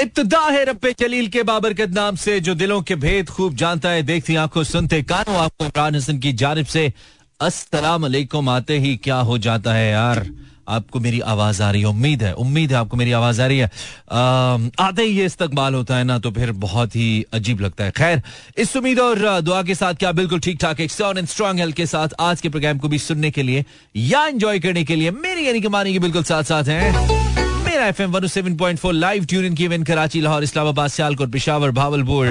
[0.00, 4.02] इब्तदा है रब्बे जलील के बाबरकत नाम से, जो दिलों के भेद खूब जानता है,
[4.02, 6.92] देखती आँखों सुनते कानों आपको इमरान हसन की जानब से,
[7.40, 10.26] अस्सलाम आते ही क्या हो जाता है यार?
[10.68, 13.58] आपको मेरी आवाज़ आ रही है, उम्मीद है उम्मीद है आपको मेरी आवाज़ आ रही
[13.58, 13.70] है।
[14.80, 18.22] आते ही ये इस्तकबाल होता है ना तो फिर बहुत ही अजीब लगता है। खैर,
[18.58, 21.86] इस उम्मीद और दुआ के साथ क्या बिल्कुल ठीक ठाक एक एंड स्ट्रॉन्ग हेल्थ के
[21.86, 23.64] साथ आज के प्रोग्राम को भी सुनने के लिए
[23.96, 27.27] या एंजॉय करने के लिए, मेरी यानी कि मानी बिल्कुल साथ साथ है।
[27.78, 31.30] Mera F M one seven point four live tune in event Karachi, Lahore, Islamabad, Sialkot,
[31.32, 32.28] Peshawar, Bahawalpur,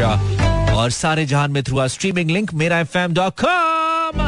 [0.73, 4.19] और सारे जहान में through our streaming link Mera F M dot com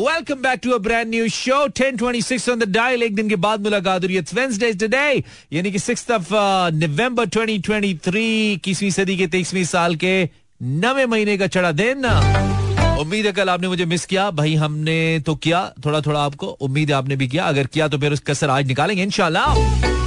[0.00, 3.62] welcome back to a brand new show 1026 on the dial एक दिन के बाद
[3.62, 4.22] मुलाकात हो रही है.
[4.34, 5.22] वेंसडे टुडे
[5.52, 6.28] यानी कि 6th ऑफ़
[6.74, 10.28] नवंबर 2023 इक्कीसवीं सदी के, तेईसवीं साल के
[10.62, 12.06] नवे महीने का चढ़ा दिन.
[13.00, 14.30] उम्मीद है कल आपने मुझे मिस किया.
[14.30, 16.46] भाई, हमने तो किया थोड़ा थोड़ा आपको.
[16.46, 17.44] उम्मीद है आपने भी किया.
[17.44, 19.99] अगर किया तो फिर उस कसर आज निकालेंगे, इंशाल्लाह.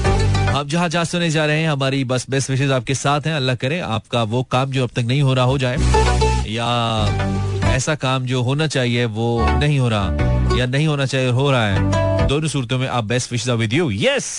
[0.56, 3.56] आप जहाँ जहाँ सुने जा रहे हैं हमारी बस बेस्ट विशेष आपके साथ हैं अल्लाह
[3.62, 5.78] करे आपका वो काम जो अब तक नहीं हो रहा हो जाए
[6.54, 6.68] या
[7.76, 11.68] ऐसा काम जो होना चाहिए वो नहीं हो रहा या नहीं होना चाहिए हो रहा
[11.68, 14.30] है दोनों सूरतों में आप best wishes with you yes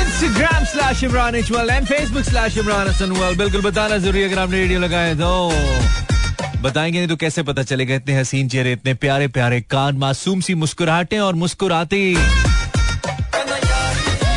[0.00, 4.80] Instagram slash Imran इचवल and Facebook slash Imran Hasan बिल्कुल बताना ज़रूरी अगर आपने रेडियो
[4.80, 9.96] लगाए तो। बताएँगे नहीं तो कैसे पता चलेगा इतने हसीन चेहरे इतने प्यारे प्यारे कान
[9.98, 12.04] मासूम सी मुस्कुराहटें और मुस्कुराती।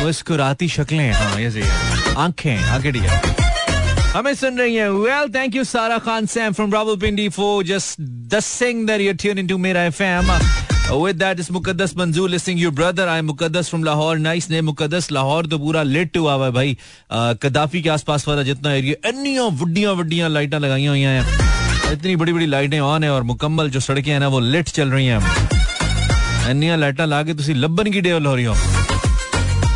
[0.04, 2.90] मुस्कुराती शक्लें हाँ ये सही आँखें, आगे
[4.12, 8.40] हमें सुन रही हैं। Well thank you Sara Khan Sam from Rawalpindi for just the
[8.40, 10.38] thing that you tune into Mera FM
[10.84, 14.18] With that is Muqaddas Manzoor listening your brother I Muqaddas from Lahore.
[14.18, 16.76] Nice ने मुकद्दस। लाहौर तो पूरा lit हुआ है भाई।
[17.42, 22.32] कदाफी के आसपास वाला जितना एरिया अन्नियाँ वड्डियाँ वड्डियाँ लाइटें लगाई हुई हैं। इतनी बड़ी
[22.32, 25.20] बड़ी लाइटें ऑन है और मुकम्मल जो सड़कें हैं ना, वो लिट चल रही हैं।
[26.48, 28.54] अन्नियाँ लाइटें ला के तुम लब्बन की डेवल हो रही हो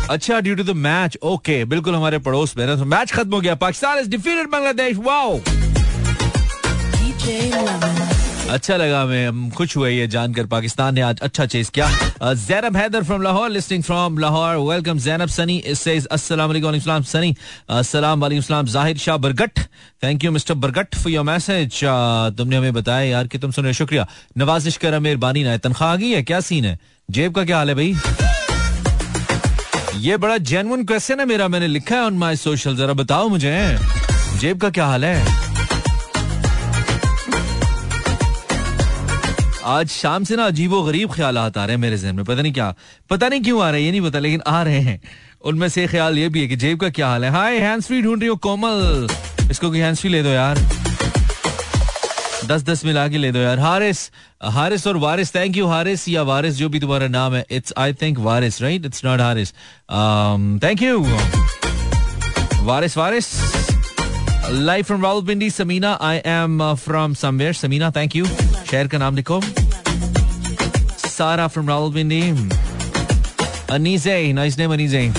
[0.09, 3.55] अच्छा due to the match okay बिल्कुल हमारे पड़ोस में तो मैच खत्म हो गया।
[3.55, 5.39] Pakistan is defeated Bangladesh wow
[8.49, 11.89] अच्छा लगा मैं खुश हुआ ये जानकर पाकिस्तान ने आज अच्छा चेस किया।
[12.35, 17.35] Zainab Haider from Lahore listening from Lahore welcome Zainab Sunny अस्सलाम वालेकुम सनी
[17.69, 19.59] अस्सलाम वालेकुम सलाम Zahir Shah Bargat
[20.03, 21.79] thank you mister Bargat for your message
[22.37, 24.07] तुमने हमें बताया यार कि तुम सुन रहे शुक्रिया।
[24.37, 26.77] नवाजिश कर मेहरबानी ना तनख्वाह आ गई है। क्या सीन है?
[27.09, 27.95] जेब का क्या हाल है भाई?
[29.99, 33.77] ये बड़ा जेनुअन क्वेश्चन है मेरा, मैंने लिखा है ऑन माय सोशल जरा बताओ मुझे।
[34.39, 35.23] जेब का क्या हाल है?
[39.65, 42.53] आज शाम से ना अजीबो गरीब ख्याल आ रहे हैं मेरे जहन में, पता नहीं
[42.53, 42.73] क्या।
[43.09, 45.01] पता नहीं क्यों आ रहे हैं, ये नहीं पता, लेकिन आ रहे हैं।
[45.45, 48.01] उनमें से ख्याल ये भी है कि जेब का क्या हाल है। हाय हैंड्स फ्री
[48.01, 49.07] ढूंढ रही हो कोमल।
[49.51, 50.59] इसको कोई हैंड्स फ्री ले दो यार।
[52.51, 53.99] दस दस मिला के ले दो यार। हारिस
[54.43, 57.93] हारिस और वारिस थैंक यू हारिस या वारिस, जो भी तुम्हारा नाम है it's I
[57.93, 59.51] think Waris right it's not Haris.
[60.63, 60.99] Thank you
[62.65, 63.27] Waris Waris.
[64.51, 69.41] Live from Rawalpindi, Samina I am from somewhere Samina thank you शहर का नाम लिखो।
[71.07, 72.21] Sara from Rawalpindi.
[73.71, 75.11] Aneeja nice name Aneeja.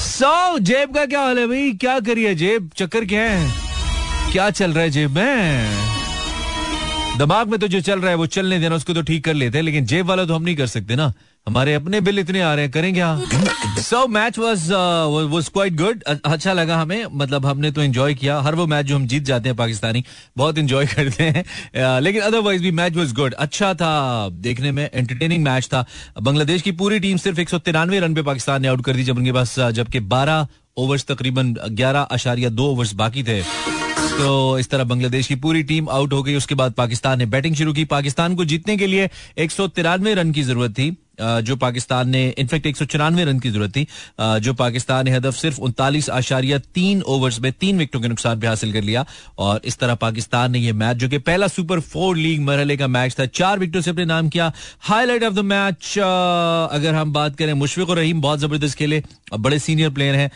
[0.00, 1.70] So जेब का क्या हाल है भाई?
[1.72, 2.70] क्या करिए जेब?
[2.76, 3.65] चक्कर क्या है?
[4.32, 5.66] क्या चल रहा है जेब में?
[7.18, 9.58] दिमाग में तो जो चल रहा है वो चलने देना, उसको तो ठीक कर लेते
[9.58, 11.12] हैं, लेकिन जेब वाला तो हम नहीं कर सकते ना।
[11.46, 13.18] हमारे अपने बिल इतने आ रहे हैं, करें क्या?
[13.82, 14.70] So match was
[15.32, 18.96] was quite good अच्छा लगा हमें मतलब हमने तो एंजॉय किया। हर वो मैच जो
[18.96, 20.04] हम जीत जाते हैं पाकिस्तानी,
[20.36, 25.44] बहुत एंजॉय करते हैं। लेकिन अदरवाइज़ भी मैच वाज गुड अच्छा था, देखने में एंटरटेनिंग
[25.44, 25.84] मैच था।
[26.20, 29.04] बांग्लादेश की पूरी टीम सिर्फ़ एक सौ तिरानवे रन पे पाकिस्तान ने आउट कर दी
[29.04, 33.42] जब उनके पास जबकि बारह ओवर्स तकरीबन ग्यारह अशारिया दो ओवर्स बाकी थे।
[34.10, 37.54] तो इस तरह बांग्लादेश की पूरी टीम आउट हो गई। उसके बाद पाकिस्तान ने बैटिंग
[37.54, 39.08] शुरू की। पाकिस्तान को जीतने के लिए
[39.38, 43.38] एक सौ तिरानवे रन की ज़रूरत थी। जो पाकिस्तान ने इनफेक्ट एक सौ चौरानवे रन
[43.38, 43.86] की ज़रूरत थी।
[44.20, 48.46] जो पाकिस्तान ने हदफ सिर्फ़ उनतालीस आशारिया तीन ओवर्स में तीन विकेटों के नुकसान पे
[48.46, 49.04] हासिल कर लिया।
[49.38, 52.86] और इस तरह पाकिस्तान ने यह मैच जो कि पहला सुपर फोर लीग मरहले का
[52.88, 57.36] मैच था, चार विकेटों से अपने नाम किया। हाईलाइट ऑफ़ द मैच अगर हम बात
[57.36, 59.02] करें मुशफिक और रहीम, बहुत ज़बरदस्त खेले।
[59.34, 60.30] बड़े सीनियर प्लेयर हैं।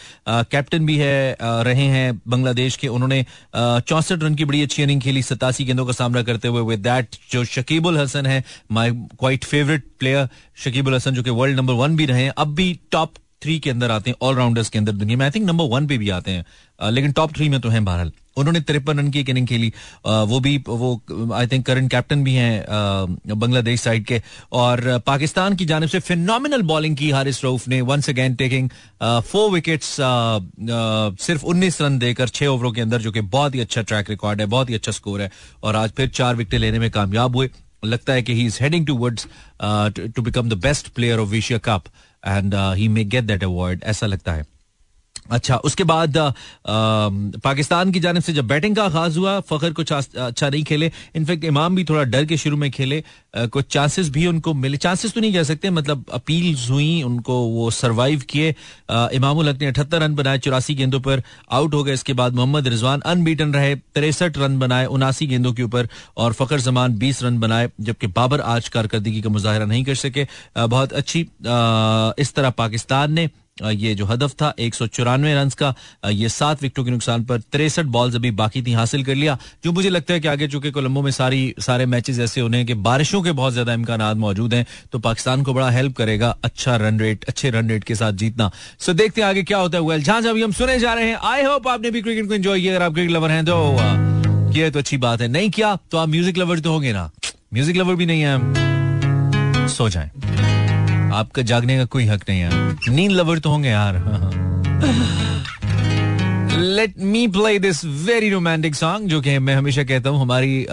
[0.44, 3.24] कैप्टन भी है रहे हैं बांग्लादेश के। उन्होंने
[3.56, 7.16] चौसठ रन की बड़ी अच्छी इनिंग खेली, सतासी गेंदों का सामना करते हुए। विद दैट
[7.32, 10.28] जो शकीबुल हसन है my quite favourite player
[10.64, 13.90] Shakibul Hasan जो कि वर्ल्ड नंबर वन भी रहे अब भी टॉप थ्री के अंदर
[13.90, 16.90] आते हैं ऑलराउंडर्स के अंदर दुनिया में। आई थिंक नंबर वन पे भी आते हैं।
[16.90, 19.72] लेकिन टॉप थ्री में तो हैं बहरहाल। उन्होंने तिरपन रन की एक इनिंग खेली।
[20.06, 22.64] वो भी, वो आई थिंक करंट कैप्टन भी हैं
[23.28, 24.20] बांग्लादेश साइड के।
[24.52, 28.68] और पाकिस्तान की जानब से फिनोमिनल बॉलिंग की हारिस रऊफ ने once again taking
[29.22, 29.96] four wickets
[31.24, 34.40] सिर्फ़ 19 रन देकर छह ओवरों के अंदर, जो कि बहुत ही अच्छा ट्रैक रिकॉर्ड
[34.40, 35.30] है, बहुत ही अच्छा स्कोर है।
[35.62, 37.50] और आज फिर चार विकेट लेने में कामयाब हुए।
[37.84, 39.26] लगता है कि he is heading towards
[40.14, 41.84] to become the best player of Asia cup
[42.24, 44.44] and he may get that award ऐसा लगता है।
[45.30, 46.30] अच्छा उसके बाद आ,
[47.44, 51.44] पाकिस्तान की जानब से जब बैटिंग का आगाज़ हुआ फखर कुछ अच्छा नहीं खेले। इनफैक्ट
[51.44, 53.02] इमाम भी थोड़ा डर के शुरू में खेले।
[53.36, 57.38] आ, कुछ चांसेस भी उनको मिले। चांसेस तो नहीं कह सकते मतलब अपील हुई उनको
[57.48, 58.54] वो सरवाइव किए।
[58.90, 61.22] इमामुल हक ने अठहत्तर रन बनाए चौरासी गेंदों पर
[61.52, 65.62] आउट हो गए। इसके बाद मोहम्मद रिजवान अनबीटन रहे तिरसठ रन बनाए उनासी गेंदों के
[65.62, 69.94] ऊपर और फखर जमान बीस रन बनाए जबकि बाबर आज कारकर्दगी का मुजाहरा नहीं कर
[69.96, 71.20] सके। बहुत अच्छी
[72.22, 75.74] इस तरह पाकिस्तान ने ये जो हदफ था, एक सौ चौरानवे रन का
[76.08, 79.72] ये सात विकेटों के नुकसान पर तिरसठ बॉल्स अभी बाकी थी हासिल कर लिया। जो
[79.72, 83.22] मुझे लगता है कि आगे चुके कोलंबो में सारी, सारे मैचेस ऐसे होने कि बारिशों
[83.22, 87.24] के बहुत ज़्यादा इम्कान मौजूद हैं तो पाकिस्तान को बड़ा हेल्प करेगा अच्छा रन रेट
[87.24, 90.20] अच्छे रन रेट के साथ जीतना। सो देखते हैं आगे क्या होता है वेल जहाँ
[90.22, 92.84] जहाँ हम सुने जा रहे हैं आई होप आपने भी क्रिकेट को एंजॉय किया। अगर
[92.84, 96.38] आप क्रिकेट लवर हैं तो ये तो अच्छी बात है। नहीं किया तो आप म्यूज़िक
[96.38, 97.10] लवर तो होंगे ना।
[97.54, 100.10] म्यूज़िक लवर भी नहीं है सो जाए।
[101.12, 103.94] आपका जागने का कोई हक नहीं है। नींद लवर तो होंगे यार।
[106.52, 110.64] Let me play this very romantic song जो कि मैं हमेशा कहता हूँ, हमारी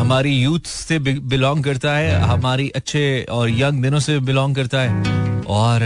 [0.00, 5.42] हमारी यूथ से बिलोंग करता है, हमारी अच्छे और यंग दिनों से बिलोंग करता है,
[5.42, 5.82] और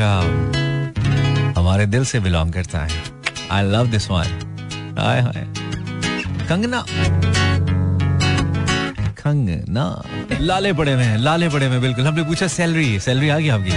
[1.58, 3.02] हमारे दिल से बिलोंग करता है।
[3.50, 5.46] आई लव दिस वन हाय हाय।
[6.48, 6.84] कंगना।
[9.22, 10.02] खंग, ना।
[10.40, 13.70] लाले पड़े हुए हैं, लाले पड़े हुए बिल्कुल। हमने पूछा, सैलरी सैलरी आ गई आपकी?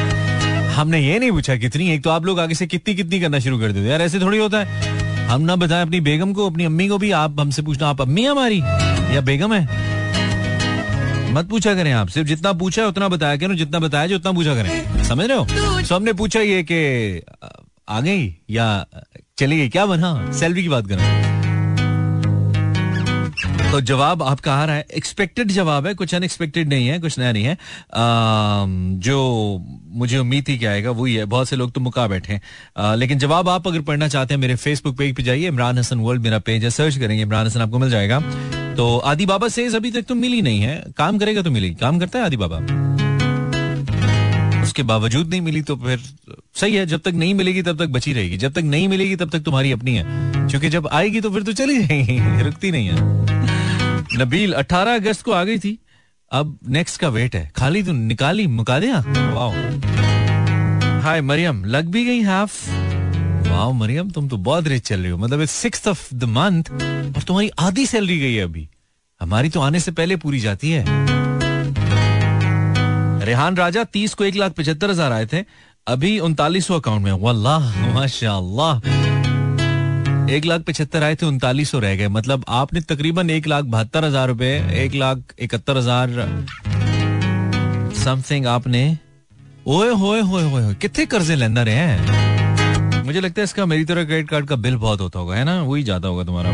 [0.74, 1.92] हमने ये नहीं पूछा, कितनी?
[1.92, 4.38] एक तो आप लोग आगे से कितनी कितनी करना शुरू कर देते यार, ऐसे थोड़ी
[4.38, 7.88] होता है। हम ना बताएँ अपनी बेगम को, अपनी अम्मी को भी, आप हमसे पूछना,
[7.88, 8.60] आप अम्मी हमारी?
[9.16, 9.64] या बेगम है?
[11.34, 14.32] मत पूछा करें आप, सिर्फ़ जितना पूछा है, उतना बताया करें जितना बताया जो उतना
[14.32, 15.46] पूछा करें। समझ रहे हो?
[15.82, 17.22] तो हमने पूछा ये कि
[17.90, 18.86] आ गई या
[19.38, 19.70] चली गई?
[19.70, 20.32] क्या बना?
[20.32, 21.35] सैलरी की बात करें।
[23.76, 27.32] तो जवाब आपका आ रहा है एक्सपेक्टेड जवाब है, कुछ अनएक्सपेक्टेड नहीं है, कुछ नया
[27.32, 27.58] नहीं है।
[29.00, 29.18] जो
[29.88, 32.42] मुझे उम्मीद थी क्या आएगा, वही है, बहुत से लोग तो मुका बैठे हैं।
[32.96, 36.22] लेकिन जवाब आप अगर पढ़ना चाहते हैं, मेरे फेसबुक पेज पे जाइए, इमरान हसन वर्ल्ड
[36.22, 38.20] मेरा पेज है सर्च करेंगे, इमरान हसन आपको मिल जाएगा।
[38.78, 42.00] तो आदि बाबा से अभी तक तो मिली नहीं है, काम करेगा तो मिलेगी, काम
[42.00, 42.58] करता है आदि बाबा।
[44.64, 46.00] उसके बावजूद नहीं मिली तो फिर
[46.56, 49.30] सही है, जब तक नहीं मिलेगी तब तक बची रहेगी, जब तक नहीं मिलेगी तब
[49.30, 50.04] तक तुम्हारी अपनी है।
[50.48, 53.26] क्योंकि जब आएगी तो फिर तो चली जाएगी, रुकती नहीं है।
[54.18, 55.80] नबील 18 अगस्त को आ गई थी।
[56.32, 59.04] अब नेक्स्ट का वेट है। खाली तू निकाली, मुका दिया?
[59.08, 62.70] वाह हाय मरियम। लग भी गई हाफ़
[63.50, 66.64] वाह मरियम, तुम तो बहुत रिच चल रही हो। मतलब सिक्स ऑफ़ द मंथ
[67.16, 68.70] और तुम्हारी आधी सैलरी गई है अभी।
[69.22, 70.86] हमारी तो आने से पहले पूरी जाती है।
[73.26, 75.44] रेहान राजा, तीस को एक लाख पचहत्तर हज़ार आए थे।
[75.88, 78.80] अभी उनतालीस अकाउंट में वल्लाह माशाल्लाह।
[80.28, 84.06] एक लाख पचहत्तर आए थे उनतालीस सौ रह गए। मतलब आपने तकरीबन एक लाख बहत्तर
[84.06, 84.48] हज़ार रुपए
[84.84, 86.10] एक लाख इकहत्तर हज़ार
[87.96, 88.82] समथिंग आपने।
[89.68, 93.04] ओए होए होए होए कितने कर्जे लेना रहे हैं?
[93.06, 95.62] मुझे लगता है इसका मेरी तरह क्रेडिट कार्ड का बिल बहुत होता होगा है ना?
[95.62, 96.54] वही ज़्यादा होगा तुम्हारा।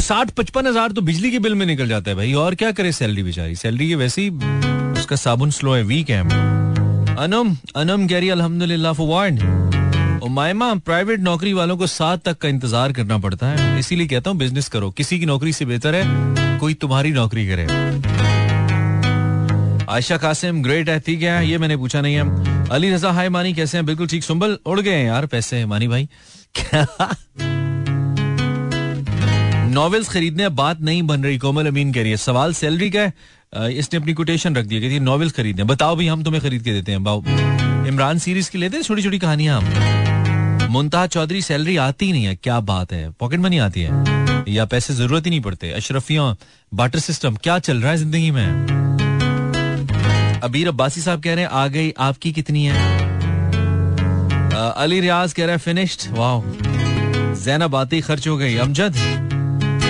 [0.00, 2.92] साठ पचपन हज़ार तो बिजली के बिल में निकल जाता है भाई और क्या करे
[2.94, 3.54] सैलरी बेचारी?
[3.56, 4.30] सैलरी की वैसे ही
[4.94, 6.20] उसका साबुन स्लो है वीक है।
[7.18, 9.67] अनम अनम गैरी अल्हम्दुलिल्लाह फॉर वार्ड
[10.28, 14.38] उमायमा प्राइवेट नौकरी वालों को सात तक का इंतज़ार करना पड़ता है। इसीलिए कहता हूँ
[14.38, 17.66] बिज़नेस करो। किसी की नौकरी से बेहतर है, कोई तुम्हारी नौकरी करे।
[19.88, 23.52] आयशा कासिम ग्रेट है, ठीक है, ये मैंने पूछा नहीं है। अली रजा, हाय मानी,
[23.54, 23.84] कैसे हैं?
[23.86, 26.08] बिल्कुल ठीक, सुंबल, उड़ गए यार पैसे, मानी भाई।
[29.72, 33.72] नॉवेल्स खरीदने बात नहीं बन रही, कोमल अमीन कह रही है, सवाल सैलरी का है।
[33.72, 36.92] इसने अपनी कोटेशन रख दी कि नॉवेल्स खरीदने बताओ भी हम तुम्हें खरीद के देते
[36.92, 37.22] हैं, बाओ।
[37.88, 42.34] इमरान सीरीज़ की लेते हैं छोटी छोटी कहानियाँ हम। मुंता चौधरी सैलरी आती नहीं है,
[42.36, 43.10] क्या बात है?
[43.10, 46.34] पॉकेट मनी आती है। या पैसे ज़रूरत ही नहीं पड़ते। अशरफिया
[46.72, 48.46] बाटर सिस्टम क्या चल रहा है ज़िंदगी में?
[50.42, 52.76] अबीर अब्बासी साहब कह रहे हैं, आ गई आपकी कितनी है?
[54.52, 56.42] अली रियाज कह रहा है फिनिश्ड वाह
[57.44, 58.94] जैनब आती, खर्च हो गई। अमजद?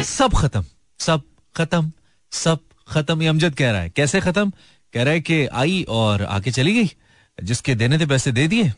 [0.06, 0.64] सब खत्म।
[1.00, 1.22] सब
[1.56, 1.92] खत्म।
[2.32, 4.50] सब खत्म, ये अमजद कह रहा है। कैसे खत्म?
[4.94, 6.90] कह रहा है कि आई और आके चली गई।
[7.42, 8.72] जिसके देने थे पैसे दे दिए।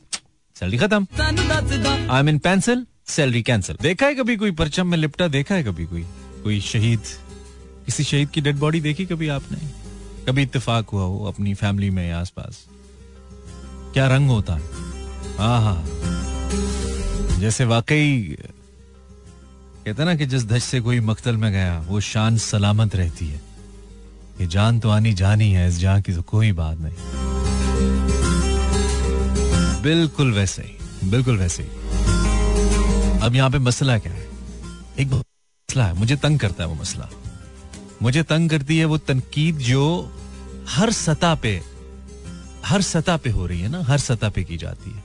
[0.57, 1.07] सैलरी खत्म।
[2.11, 5.29] I mean pencil salary cancel देखा है कभी कोई परचम में लिपटा?
[5.29, 6.03] देखा है कभी कोई?
[6.45, 7.01] कोई शहीद?
[7.87, 9.59] किसी शहीद की डेड बॉडी देखी कभी आपने?
[10.27, 12.67] कभी इत्तेफाक हुआ हो अपनी फैमिली में आस पास
[13.93, 14.55] क्या रंग होता?
[14.55, 14.63] है
[15.39, 15.85] हाँ।
[17.41, 18.37] जैसे वाकई,
[19.87, 23.41] कहते ना कि जिस धज से कोई मकतल में गया, वो शान सलामत रहती है।
[24.41, 27.40] ये जान तो आनी जानी है, इस जान की तो कोई बात नहीं।
[29.83, 31.69] बिल्कुल वैसे ही, बिल्कुल वैसे ही।
[33.19, 34.27] अब यहाँ पे मसला क्या है?
[34.99, 37.09] एक मसला है, मुझे तंग करता है वो मसला।
[38.03, 39.83] मुझे तंग करती है वो तनकीद जो
[40.69, 41.61] हर सतह पे,
[42.67, 45.03] हर सतह पे हो रही है ना, हर सतह पे की जाती है।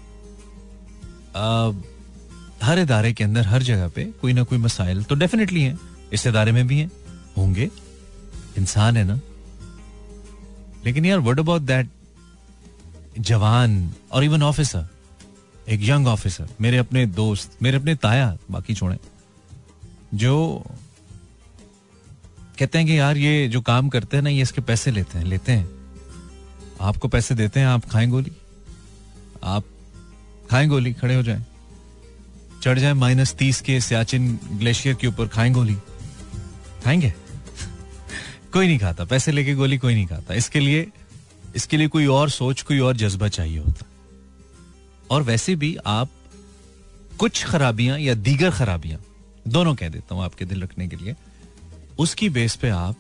[2.64, 5.80] हर इदारे के अंदर, हर जगह पे कोई ना कोई मसाइल तो डेफिनेटली हैं,
[6.14, 6.92] इस इदारे में भी हैं,
[7.38, 7.70] होंगे।
[8.58, 9.20] इंसान है ना।
[10.86, 11.90] लेकिन यार वर्ड अबाउट दैट
[13.20, 14.88] जवान और इवन ऑफिसर
[15.70, 18.98] एक यंग ऑफिसर मेरे अपने दोस्त, मेरे अपने ताया, बाकी छोड़े,
[20.14, 20.66] जो
[22.60, 25.26] कहते हैं कि यार ये जो काम करते हैं ना, ये इसके पैसे लेते हैं
[25.26, 25.70] लेते हैं।
[26.82, 28.32] आपको पैसे देते हैं, आप खाएँ गोली।
[29.44, 29.64] आप
[30.50, 31.46] खाएँ गोली, खड़े हो जाएँ।
[32.64, 35.76] चढ़ जाए माइनस तीस के सियाचिन ग्लेशियर के ऊपर, खाएँ गोली।
[36.84, 37.14] खाएँगे?
[38.54, 40.92] कोई नहीं खाता, पैसे लेके गोली कोई नहीं खाता। इसके लिए
[41.56, 43.86] इसके लिए कोई और सोच, कोई और जज्बा चाहिए होता।
[45.12, 46.10] और वैसे भी आप
[47.20, 49.00] कुछ खराबियाँ या दीगर खराबियाँ,
[49.48, 51.16] दोनों कह देता हूँ आपके दिल रखने के लिए,
[52.00, 52.96] उसकी बेस पे आप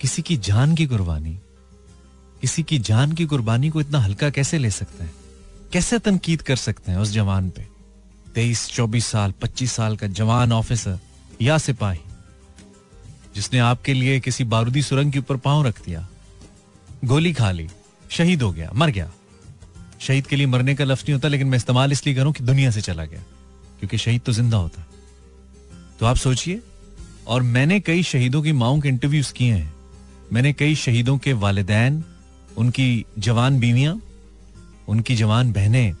[0.00, 1.38] किसी की जान की कुर्बानी,
[2.40, 5.14] किसी की जान की कुर्बानी को इतना हल्का कैसे ले सकते हैं?
[5.72, 7.66] कैसे तनकीद कर सकते हैं उस जवान पे?
[8.34, 10.98] तेईस, चौबीस साल, पच्चीस साल का जवान ऑफिसर
[11.42, 12.00] या सिपाही,
[13.34, 16.08] जिसने आपके लिए किसी बारूदी सुरंग के ऊपर पाँव रख दिया
[17.04, 17.68] गोली खा ली,
[18.10, 19.10] शहीद हो गया, मर गया।
[20.00, 22.70] शहीद के लिए मरने का लफ्ज नहीं होता, लेकिन मैं इस्तेमाल इसलिए करूँ कि दुनिया
[22.70, 23.20] से चला गया,
[23.78, 24.86] क्योंकि शहीद तो ज़िंदा होता।
[26.00, 26.60] तो आप सोचिए,
[27.26, 29.74] और मैंने कई शहीदों की माओ के इंटरव्यूज़ किए हैं।
[30.32, 32.04] मैंने कई शहीदों के वालदेन,
[32.56, 34.00] उनकी जवान बीवियाँ,
[34.88, 35.94] उनकी जवान बहनें,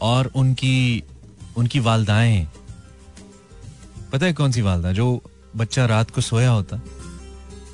[0.00, 1.02] और उनकी
[1.56, 2.48] उनकी वालदाएँ।
[4.12, 5.22] पता है कौन सी वालदा, जो
[5.56, 6.80] बच्चा रात को सोया होता?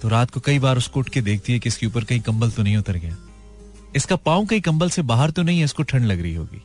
[0.02, 2.50] तो रात को कई बार उसको उठ के देखती है कि इसके ऊपर कहीं कंबल
[2.50, 3.16] तो नहीं उतर गया।
[3.96, 6.62] इसका पाँव कहीं कंबल से बाहर तो नहीं है, इसको ठंड लग रही होगी।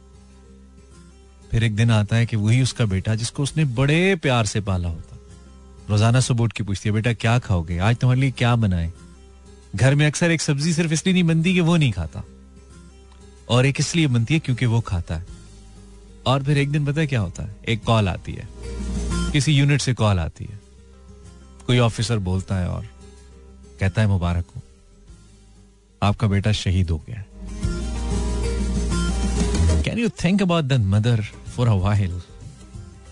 [1.52, 4.90] फिर एक दिन आता है कि वही उसका बेटा, जिसको उसने बड़े प्यार से पाला
[4.90, 5.18] होता।
[5.90, 7.78] रोज़ाना सुबह उठ के पूछती है, बेटा, क्या खाओगे?
[7.78, 8.92] आज तुम्हारे लिए क्या बनाए?
[9.76, 12.24] घर में अक्सर एक सब्ज़ी सिर्फ़ इसलिए नहीं बनती कि वो नहीं खाता।
[13.50, 15.26] और एक इसलिए बनती है क्योंकि वो खाता है।
[16.26, 17.56] और फिर एक दिन पता है क्या होता है?
[17.70, 18.48] एक कॉल आती है।
[19.32, 20.60] किसी यूनिट से कॉल आती है।
[21.68, 22.93] कोई ऑफिसर बोलता है और
[23.84, 24.62] कहता है, मुबारक हो।
[26.02, 27.24] आपका बेटा शहीद हो गया
[29.84, 31.22] can you think about the mother
[31.56, 32.22] for a while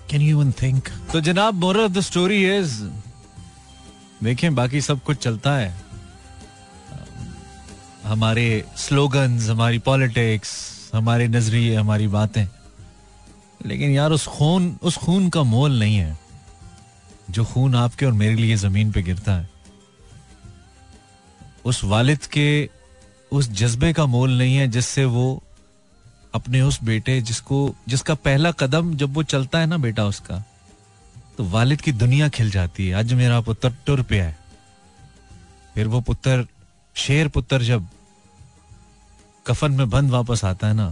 [0.09, 2.81] can you even think तो जनाब more of the story is
[4.23, 5.69] देखें, बाकी सब कुछ चलता है।
[8.03, 10.51] हमारे स्लोगन्स हमारी पॉलिटिक्स
[10.93, 12.45] हमारे नज़रिए, हमारी बातें।
[13.65, 16.17] लेकिन यार, उस खून उस खून का मोल नहीं है।
[17.29, 19.50] जो खून आपके और मेरे लिए ज़मीन पे गिरता है।
[21.65, 22.69] उस वालिद के
[23.31, 25.43] उस जज्बे का मोल नहीं है जिससे वो
[26.35, 30.43] अपने उस बेटे जिसको, जिसका पहला कदम जब वो चलता है ना बेटा उसका
[31.37, 34.37] तो वालिद की दुनिया खिल जाती है। आज मेरा पुत्र टुर पे है।
[35.75, 36.47] फिर वो पुत्र,
[36.95, 37.87] शेर पुत्र जब
[39.47, 40.89] कफन में बंद वापस आता है ना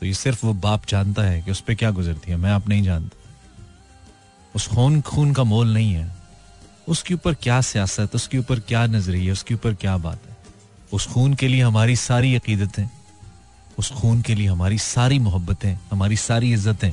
[0.00, 2.68] तो ये सिर्फ़ वो बाप जानता है कि उस पर क्या गुजरती है। मैं आप
[2.68, 3.16] नहीं जानता।
[4.54, 6.19] उस खून खून का मोल नहीं है।
[6.90, 10.36] उसके ऊपर क्या सियासत उसके ऊपर क्या नज़रिया उसके ऊपर क्या बात है?
[10.92, 12.88] उस खून के लिए हमारी सारी अकीदतें,
[13.78, 16.92] उस खून के लिए हमारी सारी मोहब्बतें, हमारी सारी इज्जतें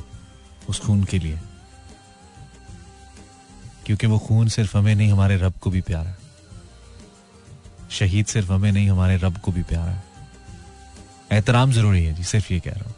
[0.68, 1.38] उस खून के लिए
[3.86, 6.16] क्योंकि वो खून सिर्फ़ हमें नहीं, हमारे रब को भी प्यारा है।
[7.90, 10.02] शहीद सिर्फ़ हमें नहीं, हमारे रब को भी प्यारा है।
[11.32, 12.94] एहतराम ज़रूरी है जी, सिर्फ़ ये कह रहा हूँ।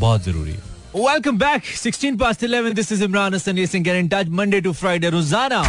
[0.00, 0.62] बहुत ज़रूरी है।
[0.96, 4.72] Welcome back 16 past 11 this is Imran Hasan ये Singh in touch Monday to
[4.72, 5.62] Friday रोज़ाना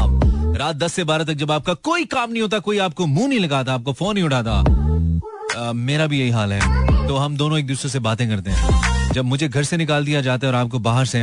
[0.55, 3.39] रात 10 से 12 तक जब आपका कोई काम नहीं होता, कोई आपको मुँह नहीं
[3.39, 7.89] लगाता, आपको फ़ोन नहीं उठाता मेरा भी यही हाल है। तो हम दोनों एक दूसरे
[7.89, 11.05] से बातें करते हैं। जब मुझे घर से निकाल दिया जाता है और आपको बाहर
[11.05, 11.21] से,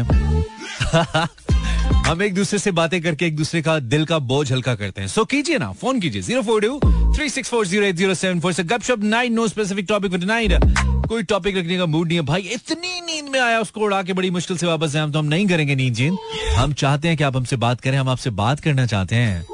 [2.08, 5.08] हम एक दूसरे से बातें करके एक दूसरे का दिल का बोझ हल्का करते हैं।
[5.08, 6.80] सो कीजिए ना, फ़ोन कीजिए, zero four two
[7.16, 10.24] three six four zero eight zero seven four से गपशप nine, no specific topic with
[10.24, 14.02] nine कोई टॉपिक रखने का मूड नहीं है। भाई, इतनी नींद में आया उसको उड़ा
[14.02, 16.18] के बड़ी मुश्किल से वापस आए तो हम नहीं करेंगे नींद जींद
[16.56, 19.46] हम चाहते हैं कि आप हमसे बात करें, हम आपसे बात करना चाहते हैं।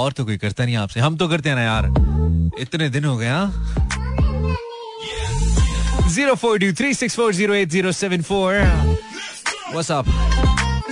[0.00, 1.86] और तो कोई करता नहीं आपसे। हम तो करते हैं ना यार।
[2.60, 3.52] इतने दिन हो गया
[6.14, 8.54] zero four two three six four zero eight zero seven four.
[9.74, 10.06] What's up?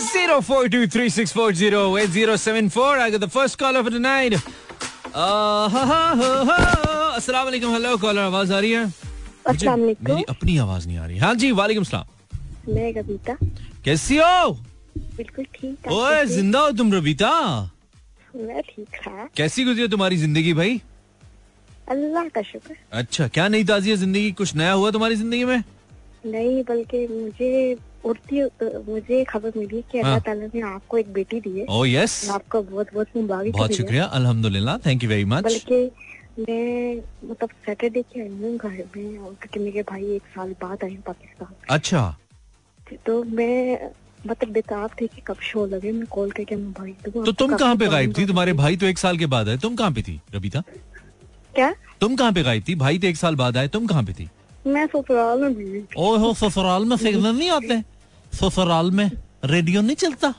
[0.04, 2.98] 04236408074.
[3.04, 4.32] I got the first call of the night.
[7.16, 8.92] अस्सलाम वालेकुम हेलो कॉलर आवाज़ आ रही है?
[9.48, 12.06] मेरी अपनी आवाज़ नहीं आ रही। हाँ जी वालेकुम सलाम।
[12.68, 13.36] मैं रबीता
[13.84, 14.50] कैसी हो?
[15.16, 17.30] बिल्कुल ठीक ओए ज़िंदा हो तुम रबीता
[18.36, 20.80] मैं ठीक है। कैसी गुजरी तुम्हारी ज़िंदगी भाई?
[21.90, 24.30] अल्लाह का शुक्र। अच्छा क्या नई ताजी है ज़िंदगी?
[24.32, 25.62] कुछ नया हुआ तुम्हारी ज़िंदगी में?
[26.26, 28.42] नहीं बल्कि मुझे उड़ती
[28.88, 32.28] मुझे खबर मिली कि अल्लाह हाँ। ताला ने आपको एक बेटी दी है। ओ यस
[32.30, 35.80] आपको बहुत बहुत मुबारक बहुत शुक्रिया। अल्हम्दुलिल्लाह थैंक यू वेरी मच बल्कि
[36.38, 40.84] मैं मतलब सैटरडे के आई हूँ घर में और क्योंकि मेरे भाई एक साल बाद
[40.84, 42.16] आए पाकिस्तान। अच्छा।
[43.06, 43.90] तो मैं
[44.26, 47.56] मतलब बेताब थी कि कब शो लगे मैं कॉल करके मैं भाई दूँगा तो तुम
[47.56, 48.26] कहाँ पे गायब थी?
[48.26, 50.62] तुम्हारे भाई तो एक साल के बाद आए। तुम कहाँ पे थी रबीता?
[51.54, 51.72] क्या?
[52.00, 52.74] तुम कहाँ पे गायब थी?
[52.74, 54.28] भाई तो एक साल बाद आए। तुम कहाँ पे थी?
[54.66, 57.80] मैं ससुराल में। हो ससुराल में सिग्नल नहीं आते?
[58.32, 59.10] ससुराल में
[59.44, 60.34] रेडियो नहीं चलता?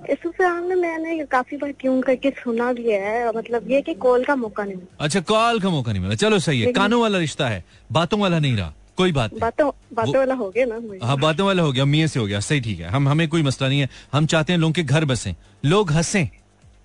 [0.00, 4.24] इस ससुराल में मैंने काफ़ी बार ट्यून करके सुना भी है मतलब ये कि कॉल
[4.24, 7.18] का मौका नहीं मिला। अच्छा कॉल का मौका नहीं मिला। चलो सही है। कानों वाला
[7.18, 11.06] रिश्ता है। बातों वाला नहीं रहा। कोई बात नहीं। बातों बातों वाला हो गया ना
[11.06, 13.42] हाँ बातों वाला हो गया। मियाँ से हो गया। सही ठीक है। हम हमें कोई
[13.42, 16.28] मसला नहीं है। हम चाहते हैं लोगों के घर बसे। लोग हंसे।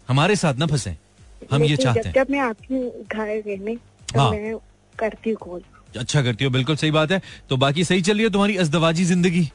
[0.07, 0.95] हमारे साथ ना फंसे।
[1.51, 3.75] हम ये चाहते हैं। जब मैं आपकी घर रहने
[4.13, 4.55] तो हाँ। मैं
[4.99, 5.61] करती हूँ कॉल।
[5.99, 9.05] अच्छा करती हो। बिल्कुल सही बात है। तो बाकी सही चल रही है तुम्हारी अजदवाजी
[9.05, 9.49] ज़िंदगी?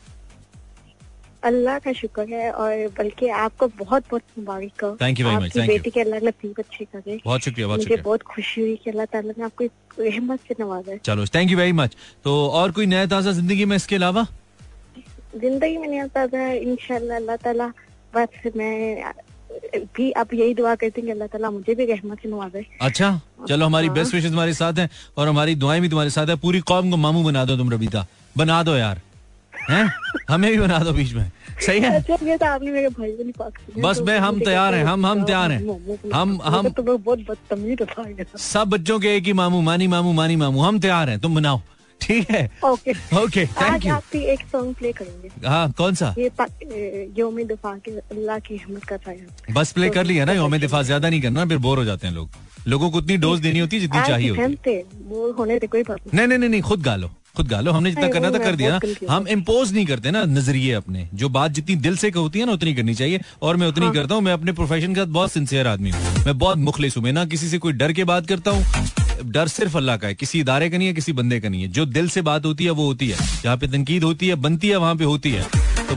[1.43, 6.01] अल्लाह का शुक्र है और बल्कि आपको बहुत बहुत मुबारक हो। Much, आपकी बेटी के
[6.01, 9.45] अल्लाह नसीब अच्छी करे। बहुत शुक्रिया बहुत मुझे बहुत खुशी हुई कि अल्लाह ताला ने
[9.45, 9.65] आपको
[10.01, 13.65] रहमत से नवाजा। है चलो थैंक यू वेरी मच तो और कोई नया ताज़ा ज़िंदगी
[13.65, 14.27] में इसके अलावा?
[15.37, 17.73] ज़िंदगी में नहीं आता था इंशाल्लाह अल्लाह ताला।
[18.15, 19.13] बस मैं
[19.97, 23.67] भी अब यही दुआ करती हूँ अल्लाह ताला मुझे भी रहमत से नवाजे। अच्छा चलो
[23.67, 26.61] हमारी हाँ। बेस्ट विशेष हमारे साथ हैं और हमारी दुआएँ भी तुम्हारे साथ है। पूरी
[26.69, 29.01] कौम को मामू बना दो तुम रबीता। बना दो यार।
[29.71, 29.95] हैं?
[30.31, 31.33] हमें भी बना दो बीच में।
[31.67, 31.97] सही है?
[31.97, 32.27] अच्छा तो
[33.51, 35.67] को बस तो मैं- हम तैयार हैं, हम- हम तैयार हैं।
[36.11, 41.11] हम- हम- तो सब बच्चों के एक ही मामू मानी मामू मानी मामू। हम तैयार
[41.11, 41.61] हैं तुम बनाओ।
[42.01, 42.51] ठीक है?
[42.65, 46.15] ओके ओके थैंक यू आपकी एक सॉन्ग प्ले करेंगे। हाँ कौन सा?
[46.19, 50.33] ये योम दफ़ा के अल्लाह की रहमत कर रहा है। बस प्ले कर लिया ना
[50.33, 52.31] योम दिफा ज़्यादा नहीं करना फिर बोर हो जाते हैं लोग।
[52.69, 55.83] लोगों को उतनी डोज देनी होती है जितनी चाहिए होती है। वो होने थे कोई
[55.83, 58.79] बात नहीं नहीं नहीं खुद गा लो। खुद गालो हमने जितना करना था कर दिया
[58.79, 62.47] ना। हम इम्पोज नहीं करते ना नज़रिए अपने। जो बात जितनी दिल से होती है
[62.47, 65.13] ना उतनी करनी चाहिए। और मैं उतनी हाँ। करता हूँ मैं अपने प्रोफेशन के साथ
[65.13, 68.05] बहुत सिंसियर आदमी हूँ। मैं बहुत मुखलिस हूँ मैं ना किसी से कोई डर के
[68.05, 68.87] बात करता हूँ।
[69.25, 71.69] डर सिर्फ़ अल्लाह का है किसी इदारे का नहीं है किसी बंदे का नहीं है।
[71.69, 74.69] जो दिल से बात होती है वो होती है। जहाँ पे तनकीद होती है बनती
[74.69, 75.47] है वहाँ पे होती है।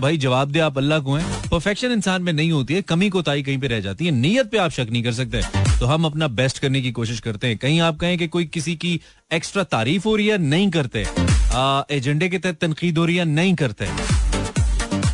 [0.02, 3.44] भाई जवाब दे आप अल्लाह को हैं। परफेक्शन इंसान में नहीं होती है, कमी कोताही
[3.44, 5.42] कहीं पे रह जाती है। नीयत पे आप शक नहीं कर सकते।
[5.80, 8.76] तो हम अपना बेस्ट करने की कोशिश करते हैं। कहीं आप कहें कि कोई किसी
[8.76, 9.00] की
[9.34, 11.06] एक्स्ट्रा तारीफ़ हो रही है, नहीं करते।
[11.96, 13.88] एजेंडे के तहत तनकीद हो रही है, नहीं करते।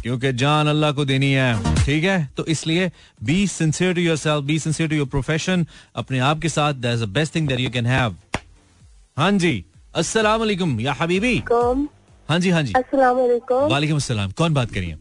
[0.01, 2.29] क्योंकि जान अल्लाह को देनी है। ठीक है?
[2.37, 2.91] तो इसलिए
[3.23, 6.73] be sincere to yourself be sincere to your profession अपने आप के साथ
[7.07, 8.15] best thing that you can have
[9.17, 9.63] हाँ जी।
[9.95, 11.35] अस्सलाम या हबीबी।
[12.29, 14.97] हाँ जी हाँ जी। अस्सलाम वालेकुम वालेकुम अस्सलाम। कौन बात करिए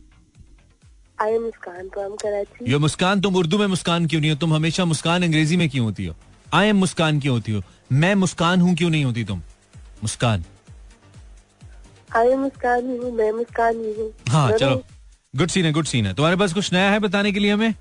[1.18, 2.70] I am Muskan from Karachi.
[2.70, 4.36] Yo Muskan तुम उर्दू में मुस्कान क्यों नहीं हो?
[4.36, 6.14] तुम हमेशा मुस्कान अंग्रेज़ी में क्यों होती हो?
[6.54, 7.62] आई एम मुस्कान क्यों होती हो?
[7.92, 9.40] मैं मुस्कान हूँ क्यों नहीं होती तुम?
[10.02, 10.44] मुस्कान।
[12.16, 14.82] आई एम मुस्कान हूँ मैं मुस्कान हूँ। हाँ चलो।
[15.34, 17.74] गुड सीन है गुड सीन है। तुम्हारे पास कुछ नया है बताने के लिए हमें?